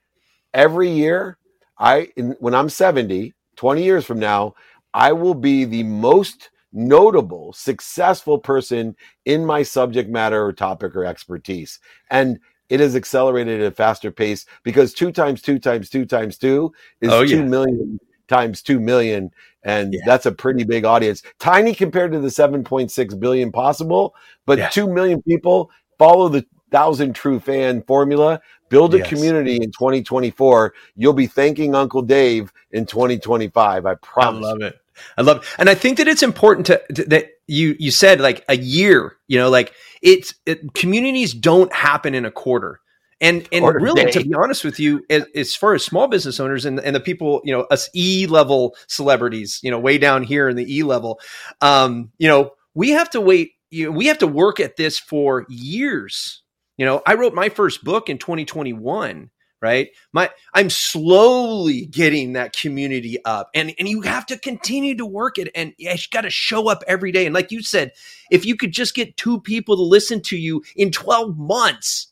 every 0.54 0.88
year. 0.90 1.36
I 1.78 2.08
in, 2.16 2.36
when 2.40 2.54
I'm 2.54 2.68
70, 2.68 3.34
20 3.56 3.82
years 3.82 4.04
from 4.04 4.20
now, 4.20 4.54
I 4.94 5.12
will 5.12 5.34
be 5.34 5.64
the 5.64 5.82
most 5.82 6.50
notable, 6.72 7.52
successful 7.52 8.38
person 8.38 8.96
in 9.24 9.44
my 9.44 9.62
subject 9.62 10.08
matter 10.08 10.44
or 10.44 10.52
topic 10.52 10.94
or 10.96 11.04
expertise. 11.04 11.80
And 12.10 12.38
it 12.68 12.80
has 12.80 12.96
accelerated 12.96 13.60
at 13.60 13.72
a 13.72 13.74
faster 13.74 14.10
pace 14.10 14.46
because 14.62 14.94
two 14.94 15.12
times 15.12 15.42
two 15.42 15.58
times 15.58 15.90
two 15.90 16.06
times 16.06 16.38
two 16.38 16.72
is 17.00 17.12
Oh, 17.12 17.24
two 17.26 17.38
yeah. 17.38 17.44
million 17.44 17.98
times 18.28 18.62
two 18.62 18.80
million. 18.80 19.30
And 19.64 19.92
Yeah. 19.94 20.00
that's 20.06 20.26
a 20.26 20.32
pretty 20.32 20.64
big 20.64 20.84
audience. 20.84 21.22
Tiny 21.38 21.74
compared 21.74 22.12
to 22.12 22.20
the 22.20 22.30
7.6 22.30 23.14
billion 23.20 23.52
possible, 23.52 24.14
but 24.46 24.58
Yeah. 24.58 24.68
2 24.70 24.88
million 24.92 25.22
people 25.22 25.70
follow 25.98 26.28
the 26.28 26.44
thousand 26.70 27.14
true 27.14 27.38
fan 27.38 27.82
formula. 27.86 28.40
Build 28.74 28.94
a 28.94 28.98
Yes. 28.98 29.08
community 29.08 29.56
in 29.56 29.70
2024. 29.72 30.74
You'll 30.96 31.12
be 31.12 31.26
thanking 31.28 31.74
Uncle 31.74 32.02
Dave 32.02 32.52
in 32.72 32.86
2025. 32.86 33.86
I 33.86 33.92
I 33.92 33.94
promise. 33.96 34.42
love 34.42 34.60
it. 34.62 34.76
I 35.18 35.22
love 35.22 35.38
it. 35.38 35.44
And 35.58 35.70
I 35.70 35.74
think 35.74 35.98
that 35.98 36.08
it's 36.08 36.22
important 36.22 36.66
to, 36.66 36.82
to- 36.94 37.04
that 37.04 37.28
you 37.46 37.76
you 37.78 37.90
said 37.90 38.20
like 38.20 38.44
a 38.48 38.56
year, 38.56 39.16
you 39.28 39.38
know, 39.38 39.50
like 39.50 39.72
it's 40.02 40.34
it, 40.46 40.74
communities 40.74 41.34
don't 41.34 41.72
happen 41.72 42.14
in 42.14 42.24
a 42.24 42.30
quarter. 42.30 42.80
And 43.20 43.48
and 43.52 43.64
a 43.64 43.72
really 43.72 44.04
day. 44.06 44.10
to 44.12 44.24
be 44.24 44.34
honest 44.34 44.64
with 44.64 44.80
you, 44.80 45.04
as, 45.10 45.24
as 45.34 45.56
far 45.56 45.74
as 45.74 45.84
small 45.84 46.08
business 46.08 46.40
owners 46.40 46.66
and, 46.66 46.80
and 46.80 46.96
the 46.96 47.00
people, 47.00 47.40
you 47.44 47.52
know, 47.54 47.62
us 47.70 47.88
E 47.94 48.26
level 48.28 48.76
celebrities, 48.88 49.60
you 49.62 49.70
know, 49.70 49.78
way 49.78 49.98
down 49.98 50.22
here 50.24 50.48
in 50.48 50.56
the 50.56 50.66
E 50.78 50.82
level, 50.82 51.20
um, 51.62 52.10
you 52.18 52.28
know, 52.28 52.52
we 52.74 52.90
have 52.90 53.10
to 53.10 53.20
wait, 53.20 53.52
you 53.70 53.86
know, 53.86 53.92
we 53.92 54.06
have 54.06 54.18
to 54.18 54.26
work 54.26 54.60
at 54.60 54.76
this 54.76 54.98
for 54.98 55.46
years. 55.48 56.42
You 56.76 56.84
know, 56.84 57.02
I 57.06 57.14
wrote 57.14 57.34
my 57.34 57.48
first 57.48 57.84
book 57.84 58.08
in 58.08 58.18
2021 58.18 59.30
right 59.64 59.88
my 60.12 60.28
i'm 60.52 60.68
slowly 60.68 61.86
getting 61.86 62.34
that 62.34 62.54
community 62.54 63.16
up 63.24 63.48
and 63.54 63.74
and 63.78 63.88
you 63.88 64.02
have 64.02 64.26
to 64.26 64.38
continue 64.38 64.94
to 64.94 65.06
work 65.06 65.38
it 65.38 65.48
and 65.54 65.72
you 65.78 65.90
got 66.10 66.20
to 66.20 66.30
show 66.30 66.68
up 66.68 66.84
every 66.86 67.10
day 67.10 67.24
and 67.24 67.34
like 67.34 67.50
you 67.50 67.62
said 67.62 67.90
if 68.30 68.44
you 68.44 68.56
could 68.56 68.72
just 68.72 68.94
get 68.94 69.16
two 69.16 69.40
people 69.40 69.74
to 69.74 69.82
listen 69.82 70.20
to 70.20 70.36
you 70.36 70.62
in 70.76 70.90
12 70.90 71.38
months 71.38 72.08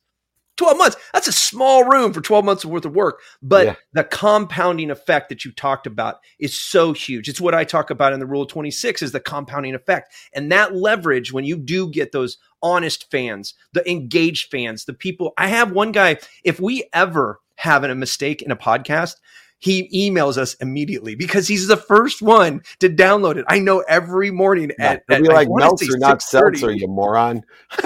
12 0.57 0.79
months 0.79 0.97
that's 1.13 1.29
a 1.29 1.33
small 1.33 1.85
room 1.85 2.13
for 2.15 2.23
12 2.23 2.43
months 2.43 2.65
worth 2.65 2.87
of 2.87 2.95
work 2.95 3.21
but 3.43 3.67
Yeah. 3.67 3.75
the 3.93 4.05
compounding 4.05 4.91
effect 4.91 5.29
that 5.29 5.45
you 5.45 5.53
talked 5.53 5.87
about 5.87 6.21
is 6.39 6.55
so 6.59 6.95
huge 6.95 7.29
it's 7.29 7.41
what 7.41 7.55
i 7.55 7.65
talk 7.65 7.91
about 7.91 8.15
in 8.15 8.21
the 8.21 8.27
rule 8.27 8.43
of 8.43 8.49
26 8.49 9.03
is 9.03 9.13
the 9.13 9.21
compounding 9.21 9.75
effect 9.75 10.15
and 10.33 10.51
that 10.53 10.75
leverage 10.75 11.33
when 11.35 11.45
you 11.45 11.59
do 11.59 11.91
get 11.91 12.13
those 12.13 12.39
honest 12.63 13.11
fans 13.11 13.55
the 13.73 13.89
engaged 13.91 14.51
fans 14.51 14.85
the 14.85 14.95
people 14.95 15.33
i 15.39 15.49
have 15.49 15.73
one 15.73 15.93
guy 15.93 16.17
if 16.45 16.61
we 16.61 16.89
ever 16.93 17.41
have 17.57 17.85
a 17.85 17.95
mistake 17.95 18.43
in 18.43 18.51
a 18.51 18.57
podcast 18.57 19.17
he 19.63 20.11
emails 20.11 20.37
us 20.39 20.55
immediately 20.55 21.15
because 21.15 21.47
he's 21.47 21.69
the 21.69 21.77
first 21.77 22.21
one 22.21 22.63
to 22.81 22.89
download 22.89 23.37
it. 23.37 23.45
I 23.49 23.61
know 23.61 23.79
every 23.89 24.33
morning 24.33 24.73
at, 24.81 25.05
It'll 25.09 25.15
at 25.15 25.23
be 25.23 25.29
like 25.29 25.47
Meltzer, 25.49 25.99
not 25.99 26.19
6:30. 26.19 26.23
Seltzer, 26.23 26.73
you 26.73 26.89
moron. 26.89 27.45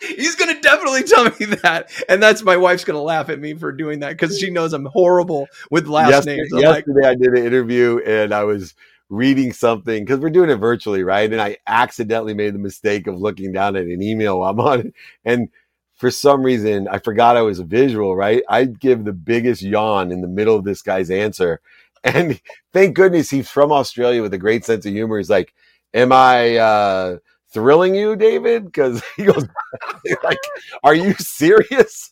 He's 0.00 0.36
gonna 0.36 0.60
definitely 0.60 1.02
tell 1.02 1.24
me 1.24 1.46
that, 1.62 1.90
and 2.08 2.22
that's 2.22 2.42
my 2.42 2.56
wife's 2.56 2.84
gonna 2.84 3.02
laugh 3.02 3.28
at 3.28 3.40
me 3.40 3.54
for 3.54 3.72
doing 3.72 4.00
that 4.00 4.10
because 4.10 4.38
she 4.38 4.50
knows 4.50 4.72
I'm 4.72 4.84
horrible 4.86 5.48
with 5.70 5.88
last 5.88 6.10
yesterday, 6.10 6.36
names. 6.36 6.52
I'm 6.52 6.60
like, 6.60 6.86
yesterday 6.86 7.08
I 7.08 7.14
did 7.16 7.28
an 7.38 7.44
interview 7.44 8.00
and 8.06 8.32
I 8.32 8.44
was 8.44 8.74
reading 9.12 9.52
something 9.52 10.02
because 10.02 10.18
we're 10.20 10.30
doing 10.30 10.48
it 10.48 10.56
virtually, 10.56 11.04
right? 11.04 11.30
And 11.30 11.40
I 11.40 11.58
accidentally 11.66 12.32
made 12.32 12.54
the 12.54 12.58
mistake 12.58 13.06
of 13.06 13.20
looking 13.20 13.52
down 13.52 13.76
at 13.76 13.84
an 13.84 14.02
email 14.02 14.38
while 14.40 14.50
I'm 14.50 14.60
on 14.60 14.80
it. 14.80 14.94
And 15.26 15.50
for 15.96 16.10
some 16.10 16.42
reason, 16.42 16.88
I 16.88 16.98
forgot 16.98 17.36
I 17.36 17.42
was 17.42 17.58
a 17.58 17.64
visual, 17.64 18.16
right? 18.16 18.42
I'd 18.48 18.80
give 18.80 19.04
the 19.04 19.12
biggest 19.12 19.60
yawn 19.60 20.12
in 20.12 20.22
the 20.22 20.28
middle 20.28 20.56
of 20.56 20.64
this 20.64 20.82
guy's 20.82 21.10
answer. 21.10 21.60
And 22.04 22.40
thank 22.72 22.96
goodness 22.96 23.30
he's 23.30 23.48
from 23.48 23.70
Australia 23.70 24.22
with 24.22 24.34
a 24.34 24.38
great 24.38 24.64
sense 24.64 24.84
of 24.84 24.92
humor. 24.92 25.18
He's 25.18 25.30
like, 25.30 25.54
Am 25.94 26.10
I 26.10 26.56
uh, 26.56 27.18
thrilling 27.52 27.94
you, 27.94 28.16
David? 28.16 28.64
Because 28.64 29.00
he 29.16 29.22
goes, 29.22 29.46
like, 30.24 30.40
Are 30.82 30.96
you 30.96 31.14
serious? 31.14 32.10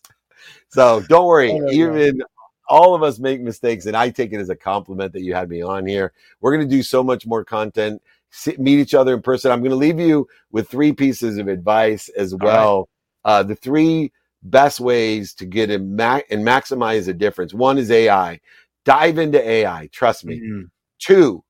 So 0.68 1.00
don't 1.08 1.26
worry. 1.26 1.50
Oh 1.50 1.70
even 1.72 2.22
all 2.70 2.94
of 2.94 3.02
us 3.02 3.18
make 3.18 3.42
mistakes, 3.42 3.86
and 3.86 3.96
I 3.96 4.10
take 4.10 4.32
it 4.32 4.40
as 4.40 4.50
a 4.50 4.56
compliment 4.56 5.12
that 5.14 5.22
you 5.22 5.34
had 5.34 5.50
me 5.50 5.62
on 5.62 5.86
here. 5.86 6.14
We're 6.40 6.56
going 6.56 6.68
to 6.68 6.76
do 6.76 6.82
so 6.84 7.02
much 7.04 7.26
more 7.26 7.44
content, 7.44 8.02
sit, 8.30 8.60
meet 8.60 8.80
each 8.80 8.94
other 8.94 9.14
in 9.14 9.22
person. 9.22 9.52
I'm 9.52 9.60
going 9.60 9.72
to 9.72 9.76
leave 9.76 10.00
you 10.00 10.28
with 10.52 10.70
three 10.70 10.92
pieces 10.94 11.38
of 11.38 11.48
advice 11.48 12.08
as 12.10 12.34
right. 12.40 12.44
well. 12.44 12.88
Uh, 13.26 13.42
the 13.42 13.56
three 13.56 14.12
best 14.44 14.80
ways 14.80 15.34
to 15.34 15.46
get 15.46 15.70
a 15.70 15.80
ma- 15.80 16.22
and 16.30 16.46
maximize 16.46 17.06
the 17.06 17.14
difference. 17.14 17.54
One 17.54 17.78
is 17.78 17.90
AI. 17.90 18.40
Dive 18.86 19.18
into 19.18 19.46
AI. 19.46 19.88
Trust 19.92 20.24
me. 20.24 20.36
mm, 20.36 20.70
Two, 21.00 21.44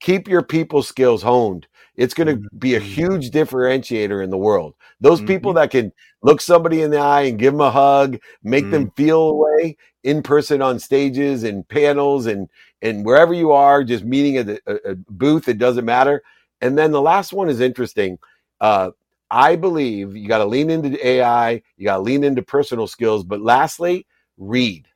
keep 0.00 0.28
your 0.28 0.42
people 0.42 0.82
skills 0.82 1.22
honed. 1.22 1.66
It's 2.00 2.14
going 2.14 2.28
to 2.28 2.48
be 2.58 2.76
a 2.76 2.80
Mhm. 2.80 2.84
huge 2.84 3.30
differentiator 3.30 4.24
in 4.24 4.30
the 4.30 4.38
world. 4.38 4.74
Those 5.02 5.20
people 5.20 5.52
Mhm. 5.52 5.56
that 5.56 5.70
can 5.70 5.92
look 6.22 6.40
somebody 6.40 6.80
in 6.82 6.90
the 6.90 6.98
eye 6.98 7.22
and 7.22 7.38
give 7.38 7.52
them 7.52 7.60
a 7.60 7.70
hug, 7.70 8.18
make 8.42 8.64
Mm. 8.66 8.70
them 8.70 8.90
feel 8.96 9.20
a 9.20 9.34
way 9.36 9.76
in 10.02 10.22
person 10.22 10.62
on 10.62 10.78
stages 10.78 11.44
and 11.44 11.68
panels 11.68 12.26
and 12.26 12.48
and 12.82 13.04
wherever 13.04 13.34
you 13.34 13.52
are, 13.52 13.84
just 13.84 14.04
meeting 14.04 14.38
at 14.38 14.48
a, 14.48 14.60
a- 14.66 14.92
a 14.92 14.94
booth, 15.10 15.48
it 15.48 15.58
doesn't 15.58 15.84
matter. 15.84 16.22
And 16.62 16.78
then 16.78 16.92
the 16.92 17.02
last 17.02 17.34
one 17.34 17.50
is 17.50 17.60
interesting. 17.60 18.18
Uh, 18.60 18.92
I 19.30 19.56
believe 19.56 20.16
you 20.16 20.26
got 20.26 20.38
to 20.38 20.46
lean 20.46 20.70
into 20.70 21.06
AI, 21.06 21.62
you 21.76 21.84
got 21.84 21.96
to 21.96 22.02
lean 22.02 22.24
into 22.24 22.42
personal 22.42 22.86
skills, 22.86 23.24
but 23.24 23.42
lastly, 23.42 24.06
read. 24.38 24.86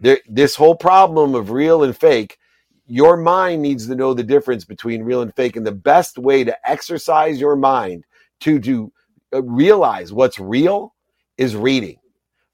There, 0.00 0.18
this 0.28 0.56
whole 0.56 0.74
problem 0.74 1.36
of 1.36 1.52
real 1.52 1.84
and 1.84 1.96
fake, 1.96 2.38
your 2.86 3.16
mind 3.16 3.62
needs 3.62 3.86
to 3.86 3.94
know 3.94 4.14
the 4.14 4.22
difference 4.22 4.64
between 4.64 5.02
real 5.02 5.22
and 5.22 5.34
fake. 5.34 5.56
And 5.56 5.66
the 5.66 5.72
best 5.72 6.18
way 6.18 6.44
to 6.44 6.70
exercise 6.70 7.40
your 7.40 7.56
mind 7.56 8.04
to, 8.40 8.60
to 8.60 8.92
uh, 9.34 9.42
realize 9.42 10.12
what's 10.12 10.38
real 10.38 10.94
is 11.38 11.56
reading. 11.56 11.98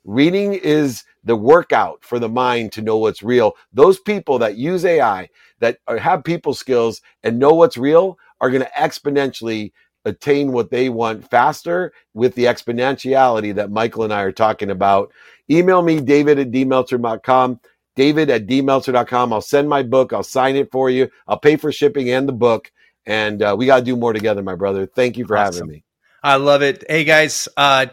Reading 0.05 0.55
is 0.55 1.05
the 1.25 1.37
workout 1.37 2.03
for 2.03 2.19
the 2.19 2.29
mind 2.29 2.73
to 2.73 2.83
know 2.83 2.97
what's 2.97 3.23
real. 3.23 3.55
Those 3.73 4.01
people 4.01 4.39
that 4.41 4.57
use 4.57 4.85
AI, 4.85 5.29
that 5.61 5.79
have 5.99 6.25
people 6.25 6.55
skills 6.55 7.01
and 7.23 7.39
know 7.39 7.55
what's 7.55 7.77
real, 7.77 8.19
are 8.41 8.51
going 8.51 8.63
to 8.63 8.71
exponentially 8.77 9.73
attain 10.05 10.51
what 10.51 10.71
they 10.71 10.89
want 10.89 11.29
faster 11.31 11.93
with 12.15 12.35
the 12.35 12.45
exponentiality 12.45 13.55
that 13.55 13.71
Michael 13.71 14.03
and 14.03 14.13
I 14.13 14.23
are 14.23 14.33
talking 14.33 14.71
about. 14.71 15.13
Email 15.51 15.83
me, 15.83 16.01
david 16.01 16.39
at 16.41 16.51
dmeltzer.com, 16.51 17.61
david 17.97 18.31
at 18.31 18.47
dmeltzer.com. 18.47 19.33
I'll 19.33 19.41
send 19.41 19.69
my 19.69 19.83
book. 19.83 20.13
I'll 20.13 20.23
sign 20.23 20.57
it 20.57 20.71
for 20.71 20.91
you. 20.91 21.09
I'll 21.27 21.39
pay 21.39 21.57
for 21.57 21.73
shipping 21.73 22.11
and 22.11 22.29
the 22.29 22.33
book. 22.33 22.71
And 23.07 23.43
uh, 23.43 23.55
we 23.59 23.67
got 23.67 23.79
to 23.79 23.85
do 23.85 23.97
more 23.97 24.13
together, 24.13 24.43
my 24.43 24.55
brother. 24.55 24.87
Thank 24.87 25.17
you 25.17 25.27
for 25.27 25.37
Awesome. 25.37 25.67
having 25.67 25.73
me. 25.73 25.85
I 26.23 26.37
love 26.37 26.63
it. 26.63 26.85
Hey 26.89 27.05
guys, 27.05 27.49
uh, 27.57 27.87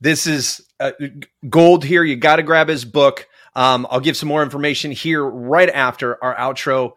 this 0.00 0.26
is 0.26 0.66
uh, 0.80 0.92
gold 1.48 1.84
here. 1.84 2.02
You 2.02 2.16
got 2.16 2.36
to 2.36 2.42
grab 2.42 2.68
his 2.68 2.84
book. 2.84 3.28
Um, 3.54 3.86
I'll 3.90 4.00
give 4.00 4.16
some 4.16 4.28
more 4.28 4.42
information 4.42 4.90
here 4.90 5.24
right 5.24 5.68
after 5.68 6.22
our 6.22 6.34
outro. 6.34 6.92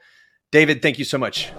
David, 0.52 0.82
thank 0.82 1.00
you 1.00 1.06
so 1.06 1.18
much. 1.18 1.52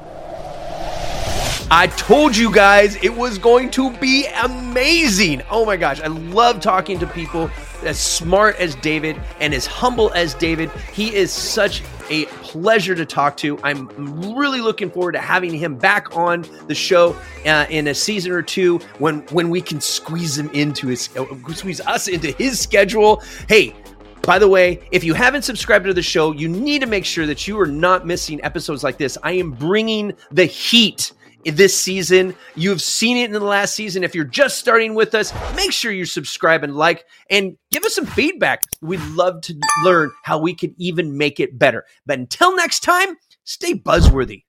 I 1.71 1.89
told 1.97 2.37
you 2.37 2.53
guys 2.53 2.97
it 3.03 3.15
was 3.15 3.39
going 3.39 3.71
to 3.73 3.91
be 3.99 4.27
amazing. 4.27 5.43
Oh 5.51 5.65
my 5.65 5.77
gosh, 5.77 6.01
I 6.01 6.07
love 6.07 6.61
talking 6.61 6.99
to 7.01 7.07
people 7.07 7.49
as 7.85 7.99
smart 7.99 8.57
as 8.57 8.75
David 8.77 9.21
and 9.41 9.55
as 9.55 9.67
humble 9.67 10.13
as 10.15 10.35
David. 10.35 10.71
He 10.93 11.15
is 11.15 11.33
such 11.33 11.83
a 12.11 12.27
pleasure 12.27 12.95
to 12.95 13.07
talk 13.07 13.37
to. 13.39 13.59
I'm 13.63 13.89
really 14.37 14.61
looking 14.61 14.91
forward 14.91 15.13
to 15.13 15.21
having 15.21 15.55
him 15.55 15.77
back 15.77 16.17
on 16.17 16.47
the 16.67 16.75
show 16.75 17.17
uh, 17.47 17.67
in 17.71 17.89
a 17.89 17.95
season 17.95 18.33
or 18.33 18.43
two 18.43 18.79
when 18.99 19.21
when 19.29 19.51
we 19.51 19.61
can 19.61 19.81
squeeze 19.81 20.37
him 20.39 20.51
into 20.51 20.89
his 20.89 21.09
squeeze 21.55 21.81
us 21.81 22.09
into 22.09 22.33
his 22.33 22.61
schedule. 22.61 23.23
Hey, 23.49 23.75
by 24.23 24.39
the 24.39 24.49
way, 24.49 24.81
if 24.91 25.05
you 25.05 25.15
haven't 25.15 25.43
subscribed 25.43 25.85
to 25.85 25.95
the 25.95 26.03
show, 26.03 26.33
you 26.33 26.49
need 26.49 26.81
to 26.81 26.87
make 26.87 27.05
sure 27.05 27.27
that 27.27 27.47
you 27.47 27.61
are 27.61 27.67
not 27.67 28.07
missing 28.07 28.43
episodes 28.43 28.83
like 28.83 28.97
this. 28.97 29.19
I 29.23 29.33
am 29.33 29.51
bringing 29.51 30.15
the 30.31 30.47
heat 30.47 31.13
this 31.45 31.79
season. 31.79 32.35
You've 32.55 32.83
seen 32.83 33.17
it 33.17 33.27
in 33.27 33.33
the 33.33 33.41
last 33.41 33.75
season. 33.75 34.05
If 34.05 34.15
you're 34.15 34.25
just 34.25 34.59
starting 34.59 34.95
with 34.95 35.15
us, 35.15 35.33
make 35.55 35.73
sure 35.73 35.93
you 35.93 36.05
subscribe 36.05 36.65
and 36.65 36.75
like 36.75 37.05
and 37.31 37.57
give 37.71 37.85
us 37.85 37.95
some 37.95 38.07
feedback. 38.07 38.65
We'd 38.81 39.01
love 39.11 39.41
to 39.43 39.55
learn 39.85 40.11
how 40.23 40.39
we 40.39 40.55
could 40.55 40.75
even 40.79 41.17
make 41.19 41.41
it 41.41 41.59
better. 41.59 41.85
But 42.07 42.19
until 42.19 42.57
next 42.57 42.81
time, 42.81 43.17
stay 43.45 43.75
buzzworthy. 43.75 44.45